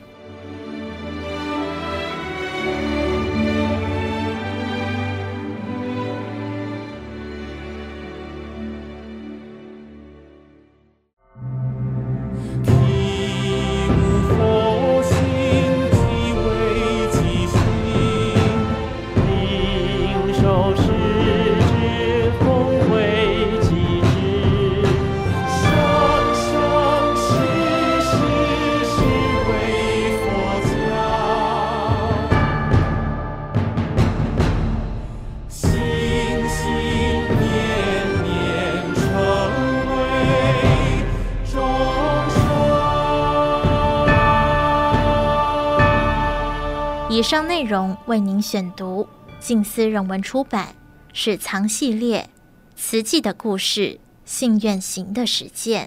[47.31, 49.07] 上内容为您选读，
[49.39, 50.67] 静思人文出版
[51.13, 52.29] 《史藏系列：
[52.75, 55.87] 瓷器的故事，信愿行的实践》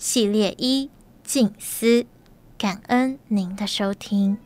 [0.00, 0.86] 系列一
[1.22, 2.02] 《静思》，
[2.58, 4.38] 感恩您的收听。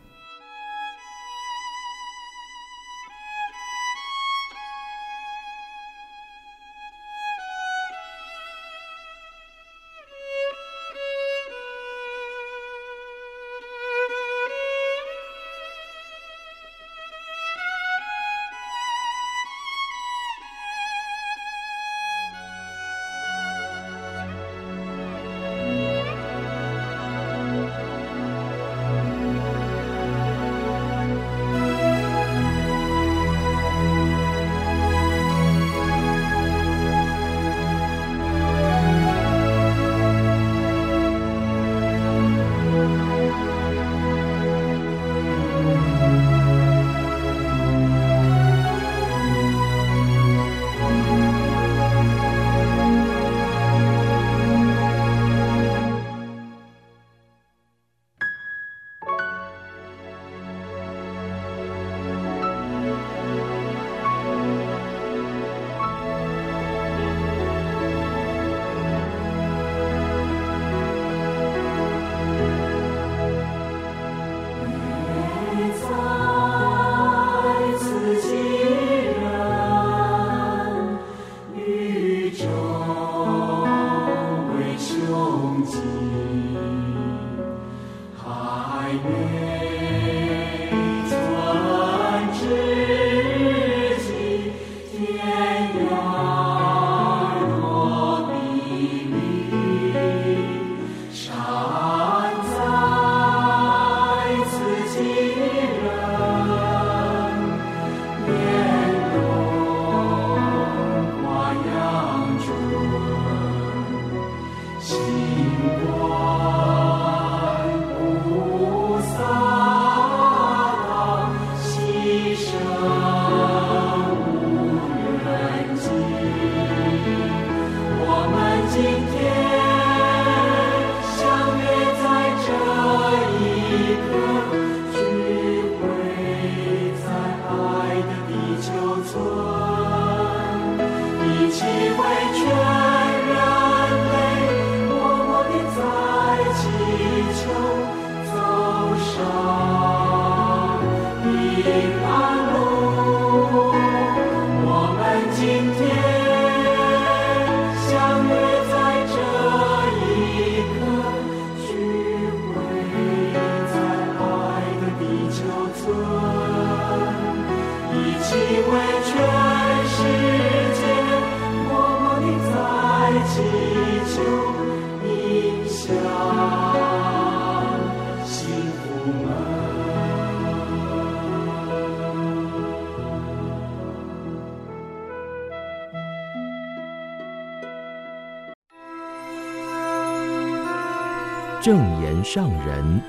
[191.65, 193.01] 正言上人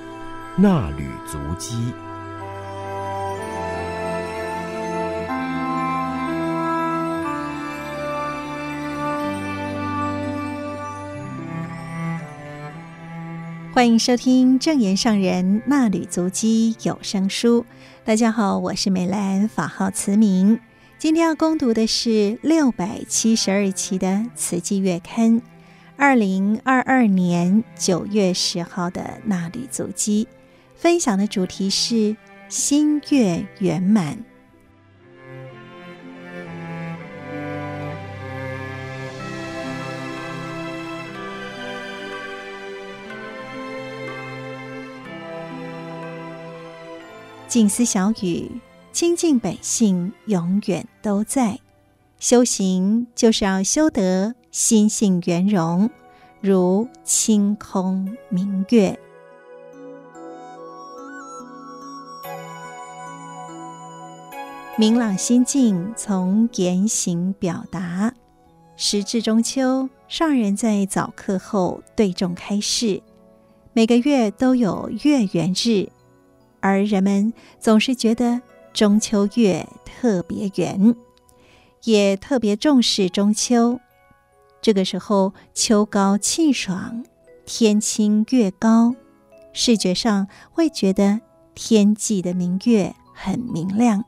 [0.56, 1.76] 那履足迹。
[13.74, 17.66] 欢迎收听正言上人那履足迹有声书。
[18.06, 20.58] 大家好，我是美兰，法号慈明。
[20.98, 25.42] 今天要攻读的是六百七十二期的《慈济月刊》。
[25.98, 30.28] 二零二二年九月十号的衲履足迹，
[30.76, 32.16] 分享的主题是
[32.50, 34.18] 心月圆满。
[47.48, 48.52] 静思小语，
[48.92, 51.65] 亲近本性，永远都在。
[52.28, 55.88] 修行就是要修得心性圆融，
[56.42, 59.00] 如清空明月。
[64.76, 68.12] 明朗心境从言行表达。
[68.76, 73.04] 时至中秋，上人在早课后对众开示，
[73.72, 75.88] 每个月都有月圆日。
[76.60, 78.42] 而人们总是觉得
[78.74, 80.96] 中秋月特别圆，
[81.86, 83.80] 也特别重视中秋。
[84.62, 87.06] 这个时候，秋高气爽，
[87.46, 88.96] 天清月高，
[89.54, 91.22] 视觉上会觉得
[91.54, 94.04] 天际的明月很明亮。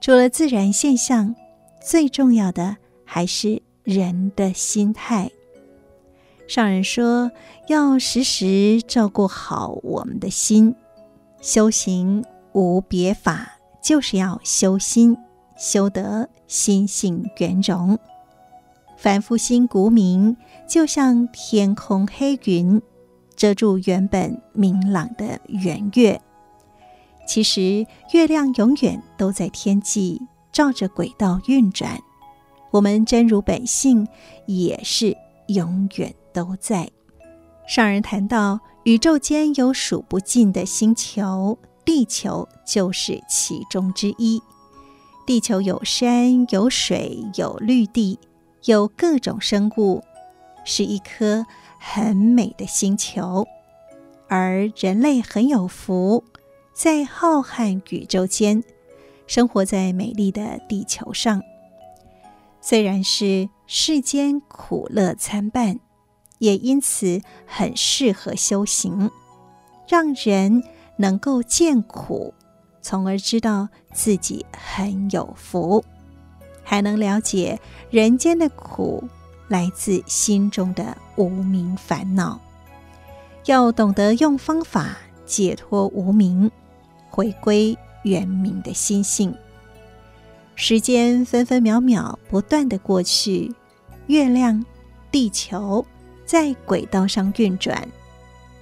[0.00, 1.34] 除了自然现象，
[1.80, 5.30] 最重要的还是人的心态。
[6.48, 7.30] 上人说，
[7.68, 10.74] 要时时照顾好我们的心。
[11.40, 15.16] 修行无别法，就是要修心，
[15.62, 17.96] 修得心性圆融。
[18.96, 20.36] 凡夫心古明，
[20.68, 22.82] 就像天空黑云，
[23.36, 26.20] 遮住原本明朗的圆月。
[27.28, 31.96] 其实，月亮永远都在天际，照着轨道运转。
[32.72, 34.08] 我们真如本性，
[34.46, 36.90] 也是永远都在。
[37.68, 44.42] 上人谈到，宇宙间有数不尽的星球，地球就是其中之一。
[45.26, 48.18] 地球有山有水有绿地，
[48.64, 50.02] 有各种生物，
[50.64, 51.46] 是一颗
[51.78, 53.46] 很美的星球。
[54.28, 56.24] 而人类很有福，
[56.72, 58.62] 在浩瀚宇宙间，
[59.26, 61.42] 生活在美丽的地球上。
[62.60, 65.80] 虽然是世间苦乐参半。
[66.38, 69.12] 也因此很适合修行，
[69.86, 70.64] 让人
[70.96, 72.34] 能够见苦，
[72.80, 75.84] 从而知道自己很有福，
[76.62, 79.02] 还能了解人间的苦
[79.48, 82.40] 来自心中的无明烦恼。
[83.46, 86.50] 要懂得用方法解脱无明，
[87.10, 89.34] 回归圆明的心性。
[90.54, 93.52] 时间分分秒秒不断地过去，
[94.06, 94.64] 月亮、
[95.10, 95.84] 地球。
[96.24, 97.86] 在轨道上运转，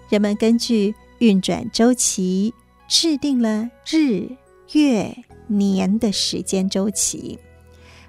[0.09, 2.53] 人们根据运转周期
[2.89, 4.29] 制定了日、
[4.73, 5.17] 月、
[5.47, 7.39] 年的时间周期，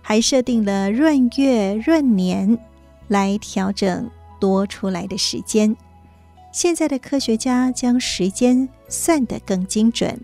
[0.02, 2.58] 还设定了闰月、闰年
[3.08, 4.10] 来调整
[4.40, 5.76] 多出来的时间。
[6.52, 10.20] 现在的科学家将时间算得更精准，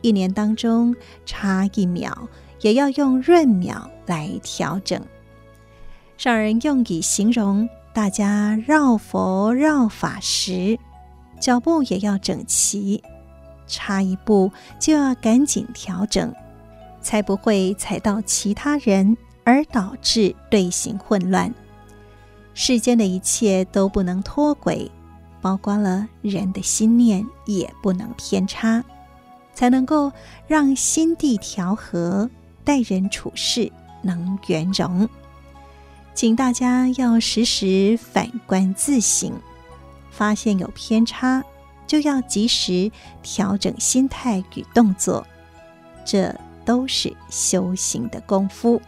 [0.00, 2.28] 一年当中差一秒，
[2.60, 5.00] 也要用闰秒来调整。
[6.16, 7.68] 上人用以形容。
[7.92, 10.78] 大家绕佛绕法时，
[11.40, 13.02] 脚步也要整齐，
[13.66, 16.34] 差一步就要赶紧调整，
[17.00, 21.52] 才不会踩到其他人而导致队形混乱。
[22.54, 24.90] 世间的一切都不能脱轨，
[25.42, 28.82] 包括了人的心念也不能偏差，
[29.52, 30.10] 才能够
[30.46, 32.30] 让心地调和，
[32.64, 33.70] 待人处事
[34.02, 35.08] 能圆融。
[36.14, 39.30] 请大家要时时反观自省，
[40.10, 41.44] 发现有偏差，
[41.86, 42.90] 就要及时
[43.22, 45.26] 调整心态与动作，
[46.04, 46.34] 这
[46.64, 48.80] 都是修行的功夫。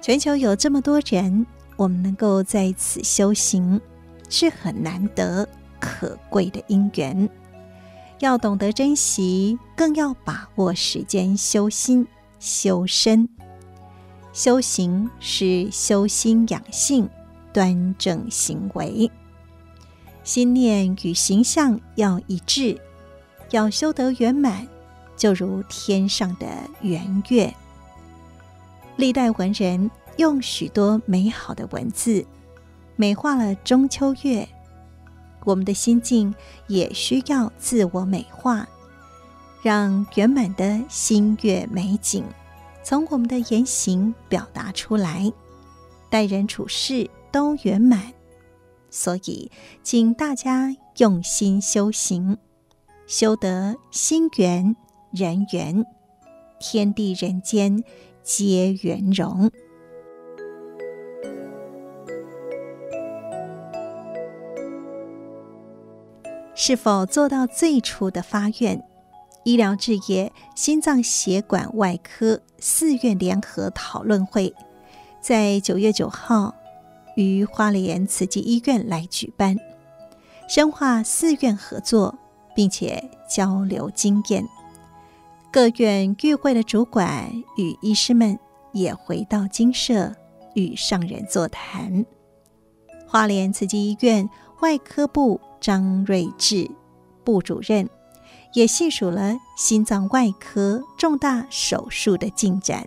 [0.00, 1.46] 全球有这么多人，
[1.76, 3.80] 我们能够在此修行，
[4.28, 5.48] 是很难得
[5.78, 7.28] 可贵的因缘。
[8.18, 12.06] 要懂得珍惜，更要把握时间修心
[12.38, 13.28] 修身。
[14.32, 17.08] 修行是修心养性，
[17.52, 19.10] 端正行为，
[20.30, 22.80] 心念与形象要一致，
[23.50, 24.64] 要修得圆满，
[25.16, 26.46] 就如天上的
[26.82, 27.52] 圆月。
[28.94, 32.24] 历代文人用许多美好的文字
[32.94, 34.48] 美化了中秋月，
[35.42, 36.32] 我们的心境
[36.68, 38.68] 也需要自我美化，
[39.64, 42.24] 让圆满的心月美景。
[42.84, 45.32] 从我们的言行表达出来，
[46.08, 48.12] 待人处事都圆满。
[48.90, 49.50] 所以，
[49.82, 52.36] 请大家用心修行，
[53.06, 54.74] 修得心圆
[55.12, 55.84] 人圆，
[56.58, 57.82] 天地人间
[58.22, 59.50] 皆圆融。
[66.54, 68.84] 是否做到最初的发愿？
[69.44, 74.54] 医疗置业心脏血管外科四院联合讨论会，
[75.22, 76.54] 在九月九号
[77.20, 79.56] 于花莲慈济医院来举办，
[80.48, 82.18] 深化四院合作，
[82.54, 84.48] 并且交流经验。
[85.52, 88.38] 各院与会的主管与医师们
[88.72, 90.14] 也回到精舍
[90.54, 92.04] 与上人座谈。
[93.06, 94.28] 花莲慈济医院
[94.60, 96.70] 外科部张瑞智
[97.24, 97.88] 部主任。
[98.52, 102.84] 也细数了心脏外科重大手术的进展。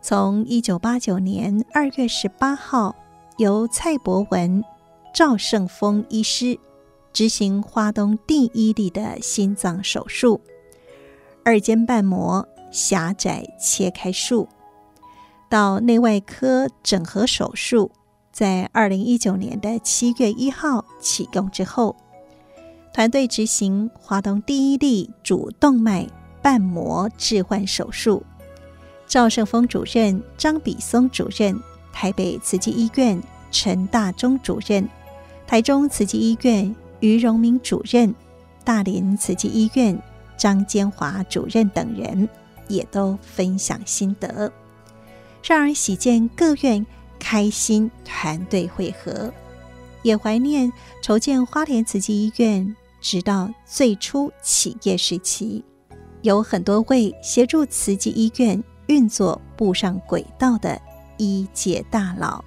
[0.00, 2.96] 从一九八九年二月十八号，
[3.40, 4.62] 由蔡博文、
[5.14, 6.58] 赵胜峰医师
[7.10, 10.42] 执行花东第一例的心脏手术——
[11.42, 14.46] 二尖瓣膜狭窄切开术，
[15.48, 17.90] 到内外科整合手术，
[18.30, 21.96] 在二零一九年的七月一号启动之后。
[22.92, 26.06] 团队执行华东第一例主动脉
[26.42, 28.22] 瓣膜置换手术，
[29.06, 31.58] 赵胜峰主任、张比松主任，
[32.00, 34.88] 台北慈济医院陈大中主任，
[35.46, 38.14] 台中慈济医院于荣明主任，
[38.64, 40.02] 大林慈济医院
[40.34, 42.26] 张坚华主任等人
[42.68, 44.50] 也都分享心得，
[45.44, 46.86] 让人喜见各院
[47.18, 49.30] 开心团队会合，
[50.00, 50.72] 也怀念
[51.02, 52.74] 筹建花莲慈济医院。
[53.02, 55.62] 直到最初企业时期，
[56.22, 60.80] 有很多位协助慈济医院运作步上轨道的
[61.22, 62.44] 医界大佬，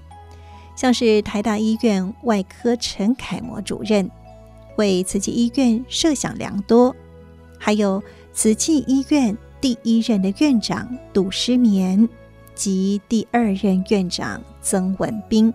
[0.76, 4.10] 像是台大医院外科陈楷模主任，
[4.78, 6.94] 为慈济医院设想良多；
[7.60, 8.02] 还有
[8.34, 12.10] 慈济医院第一任的院长杜诗绵
[12.56, 15.54] 及第二任院长曾文彬，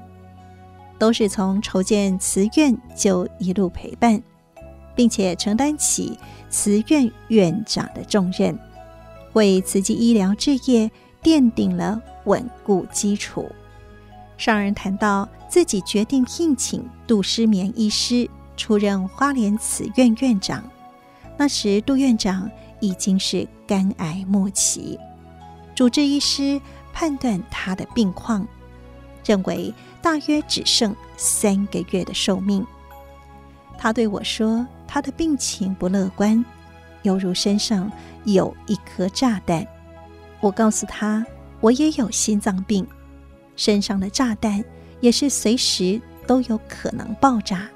[0.99, 4.23] 都是从筹建慈院就一路陪伴。
[4.95, 6.19] 并且承担起
[6.51, 8.59] 慈院院长的重任，
[9.35, 10.91] 为慈济医疗置业
[11.23, 13.51] 奠定了稳固基础。
[14.37, 20.63] 上人谈到自己决定聘请杜失眠医师出任花莲慈院院长，
[21.37, 22.51] 那时杜院长
[22.81, 24.99] 已经是肝癌末期，
[25.75, 26.61] 主治医师
[26.93, 28.47] 判断他的病况，
[29.25, 32.67] 认为大约只剩三个月的寿命。
[33.77, 34.67] 他对我说。
[34.91, 36.43] 他的病情不乐观，
[37.03, 37.93] 犹如身上
[38.25, 39.69] 有一颗炸弹。
[40.41, 41.25] 我告诉他，
[41.61, 42.87] 我也有心脏病，
[43.57, 44.65] 身上的炸弹
[45.01, 47.69] 也是随时都有可能爆炸。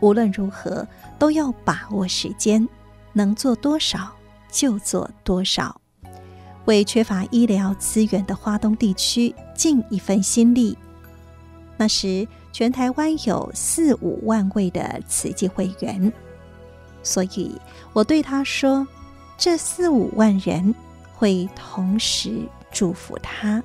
[0.00, 0.86] 无论如何，
[1.18, 2.66] 都要把握时间，
[3.12, 4.10] 能做多少
[4.50, 5.80] 就做多少，
[6.64, 10.76] 为缺乏医疗资源的华东地区尽一份心力。
[11.76, 16.12] 那时，全台湾有四五万位的慈济会员。
[17.02, 17.58] 所以，
[17.92, 18.86] 我对他说
[19.36, 20.74] ：“这四五万人
[21.24, 23.64] 会同时祝福他。”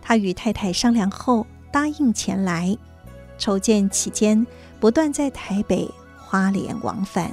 [0.00, 2.74] 他与太太商量后，答应前来。
[3.36, 4.46] 筹建期间，
[4.80, 5.86] 不断在台北、
[6.18, 7.30] 花莲往返，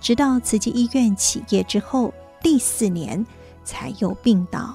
[0.00, 3.24] 直到慈济医院起业之后第四年
[3.64, 4.74] 才又病倒。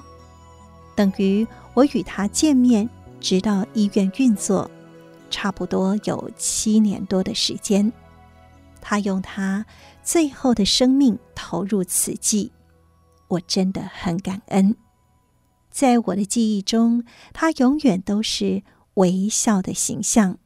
[0.96, 2.88] 等于我与他见面，
[3.20, 4.70] 直到医院运作，
[5.28, 7.92] 差不多有七年多的时间。
[8.80, 9.66] 他用他
[10.02, 12.50] 最后的生命投入慈济，
[13.28, 14.76] 我真的很感恩。
[15.70, 18.62] 在我的记忆中，他永远都是
[18.94, 20.38] 微笑的形象。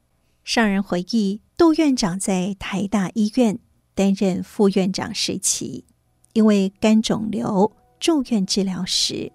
[0.45, 3.59] 上人回忆，杜院长在台大医院
[3.95, 5.85] 担任副院长时期，
[6.33, 9.33] 因为肝肿瘤住院治疗时，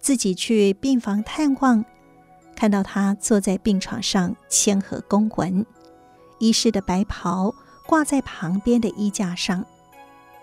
[0.00, 1.84] 自己去病房探望，
[2.56, 5.64] 看到他坐在病床上签核公文，
[6.38, 7.54] 医师的白袍。
[7.86, 9.64] 挂在旁边的衣架上，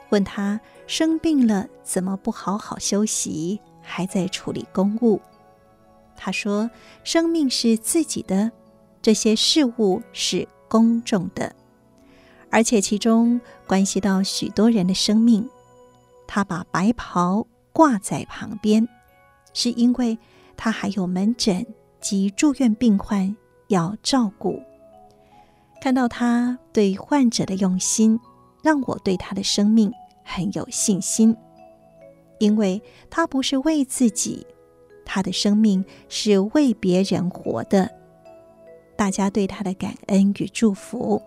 [0.10, 5.20] 问他生病了怎么不好好休息，还在处理公务？
[6.16, 6.70] 他说
[7.04, 8.52] ：“生命是自己的，
[9.02, 11.54] 这些事物是公众的，
[12.50, 15.48] 而且其中关系到许多人的生命。
[16.28, 18.88] 他把白袍挂在旁边，
[19.54, 20.18] 是因为
[20.56, 21.66] 他还有门诊
[22.00, 23.36] 及住院病患
[23.68, 24.62] 要照顾。”
[25.82, 28.20] 看到他对患者的用心，
[28.64, 29.92] 让我对他的生命
[30.26, 31.38] 很有信心，
[32.40, 34.46] 因为他不是为自己，
[35.06, 37.90] 他的生命是为别人活的。
[38.98, 41.22] 大家对他的感恩与祝福，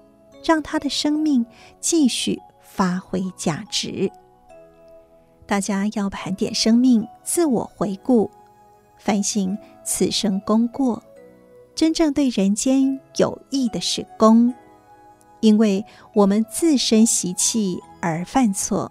[0.44, 1.46] 让他的生命
[1.80, 4.10] 继续发挥价值。
[5.46, 8.30] 大家要盘点生命，自我回顾，
[8.98, 11.02] 反省此生功过。
[11.74, 14.52] 真正对人间有益的是功，
[15.40, 18.90] 因为我们自身习气而犯错，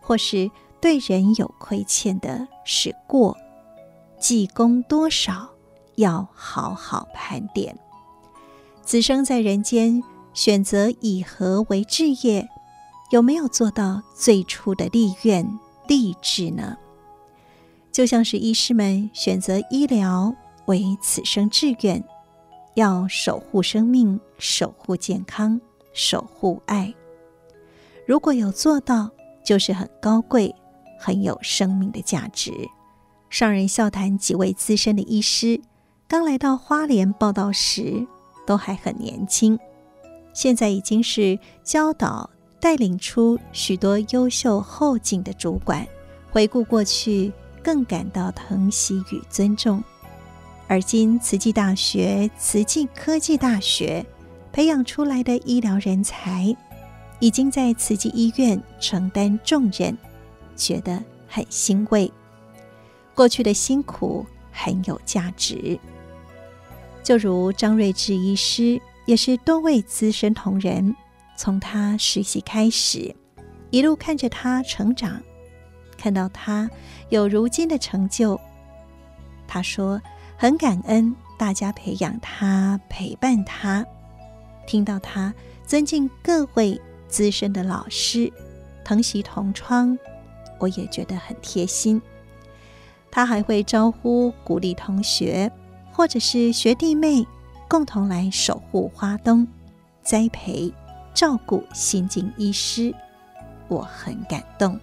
[0.00, 3.36] 或是对人有亏欠的是过，
[4.18, 5.48] 积功多少
[5.96, 7.76] 要好好盘点。
[8.82, 10.02] 此生在人间，
[10.34, 12.48] 选择以何为志业，
[13.10, 15.46] 有没有做到最初的立愿
[15.86, 16.76] 立志呢？
[17.92, 20.34] 就像是医师们选择医疗
[20.66, 22.02] 为此生志愿，
[22.74, 25.60] 要守护生命，守护健康，
[25.92, 26.94] 守护爱。
[28.10, 29.08] 如果有做到，
[29.44, 30.52] 就是很高贵、
[30.98, 32.52] 很有生命的价值。
[33.28, 35.60] 上人笑谈几位资深的医师，
[36.08, 38.04] 刚来到花莲报道时，
[38.44, 39.56] 都还很年轻，
[40.32, 45.86] 现在已经是教导带领出许多优秀后进的主管。
[46.32, 47.32] 回顾过去，
[47.62, 49.80] 更感到疼惜与尊重。
[50.66, 54.04] 而今，慈济大学、慈济科技大学
[54.50, 56.56] 培养出来的医疗人才，
[57.20, 59.96] 已经在慈济医院承担重任，
[60.56, 62.10] 觉得很欣慰。
[63.14, 65.78] 过去的辛苦很有价值。
[67.02, 70.94] 就如张瑞智医师，也是多位资深同仁
[71.36, 73.14] 从他实习开始，
[73.70, 75.20] 一路看着他成长。
[75.96, 76.70] 看到他
[77.10, 78.40] 有如今的成就，
[79.46, 80.00] 他说
[80.38, 83.84] 很感恩大家培养他、陪伴他。
[84.66, 85.34] 听到他
[85.66, 88.32] 尊敬各位资深的老师，
[88.84, 89.98] 疼惜同窗，
[90.58, 92.00] 我也觉得很贴心。
[93.10, 95.50] 他还会招呼鼓励同学，
[95.92, 97.26] 或者是学弟妹，
[97.68, 99.46] 共同来守护花灯，
[100.02, 100.72] 栽培
[101.12, 102.94] 照顾新进医师，
[103.66, 104.78] 我很感动。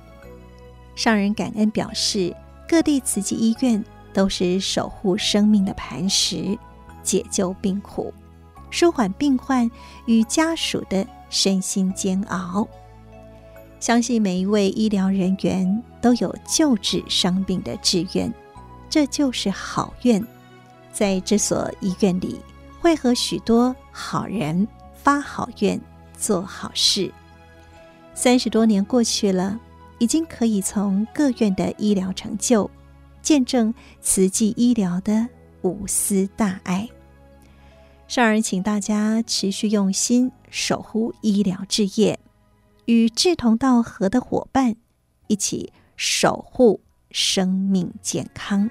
[0.93, 2.36] 上人感恩表示，
[2.67, 6.57] 各地慈济医院都是守护生命的磐石，
[7.03, 8.13] 解救病苦，
[8.69, 9.71] 舒缓病患
[10.05, 12.67] 与家属的身心煎熬。
[13.80, 18.34] 相信每一位医疗人员都有救治伤病的志愿，
[18.89, 20.25] 这就是好愿。
[20.91, 22.39] 在这所医院里，
[22.80, 25.80] 会和许多好人发好愿，
[26.17, 27.11] 做好事。
[28.13, 29.59] 三十多年过去了。
[29.99, 32.69] 已经可以从各院的医疗成就，
[33.23, 35.28] 见证慈济医疗的
[35.63, 36.88] 无私大爱。
[38.08, 42.18] 上人请大家持续用心守护医疗置业，
[42.86, 44.78] 与志同道合的伙伴
[45.28, 46.80] 一起守护
[47.12, 48.70] 生命健康。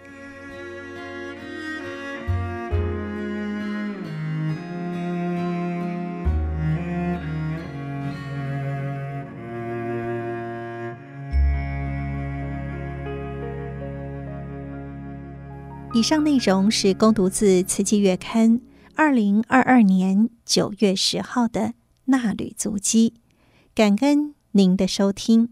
[15.95, 18.59] 以上内容是恭读自《慈济月刊》
[18.97, 21.75] 二零二二年九月十号的
[22.07, 23.13] 衲履足迹，
[23.75, 25.51] 感恩您的收听。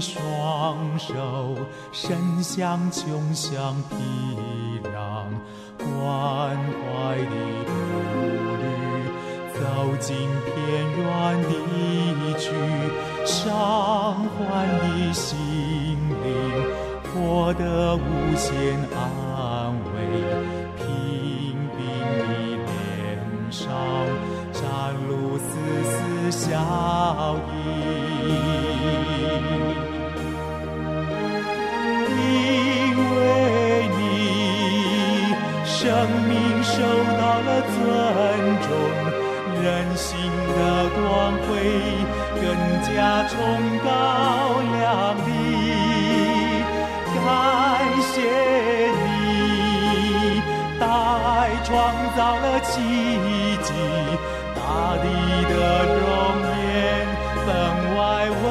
[0.00, 1.58] 双手
[1.92, 3.94] 伸向穷乡僻
[4.88, 5.26] 壤，
[5.76, 7.34] 关怀的
[7.66, 7.70] 步
[8.56, 8.64] 履
[9.52, 9.60] 走
[10.00, 10.54] 进偏
[10.96, 11.04] 远
[11.42, 11.52] 地
[12.38, 12.50] 区，
[13.26, 15.28] 伤患的心
[16.24, 16.26] 灵
[17.12, 18.00] 获得无
[18.36, 18.50] 限
[18.96, 19.98] 安慰，
[20.78, 21.78] 贫病
[22.16, 22.26] 的
[22.64, 22.72] 脸
[23.50, 23.68] 上
[24.52, 24.62] 展
[25.08, 25.44] 露丝
[25.84, 28.09] 丝笑意。
[35.80, 35.88] 生
[36.28, 36.76] 命受
[37.16, 37.72] 到了尊
[38.60, 38.68] 重，
[39.62, 39.64] 人
[39.96, 40.12] 性
[40.54, 40.60] 的
[40.90, 41.00] 光
[41.40, 41.48] 辉
[42.34, 42.44] 更
[42.84, 43.32] 加崇
[43.82, 43.88] 高
[44.76, 45.28] 亮丽。
[47.16, 47.24] 感
[48.12, 48.12] 谢
[48.92, 49.08] 你，
[50.78, 51.70] 大爱创
[52.14, 52.68] 造了奇
[53.62, 53.72] 迹，
[54.54, 54.60] 大
[55.00, 55.04] 地
[55.48, 55.50] 的
[55.96, 56.04] 容
[56.60, 56.68] 颜
[57.46, 57.48] 分
[57.96, 58.44] 外温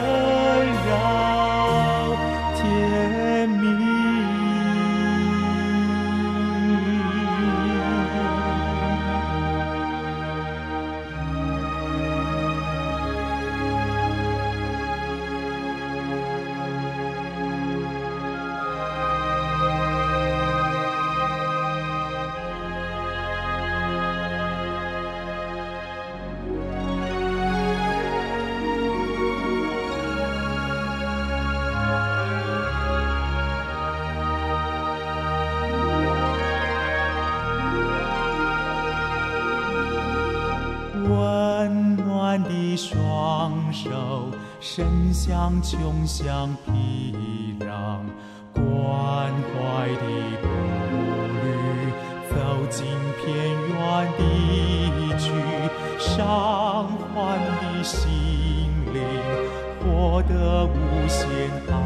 [45.61, 47.13] 穷乡僻
[47.59, 47.99] 壤，
[48.53, 48.63] 关
[49.43, 50.05] 怀的
[50.41, 50.47] 步
[51.35, 51.45] 履
[52.29, 52.35] 走
[52.69, 52.77] 进
[53.17, 53.27] 偏
[53.67, 53.77] 远
[54.17, 54.21] 地
[55.17, 55.25] 区，
[55.97, 57.99] 伤患的心
[58.93, 58.97] 灵
[59.81, 61.27] 获得无限
[61.67, 61.78] 爱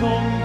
[0.00, 0.37] 加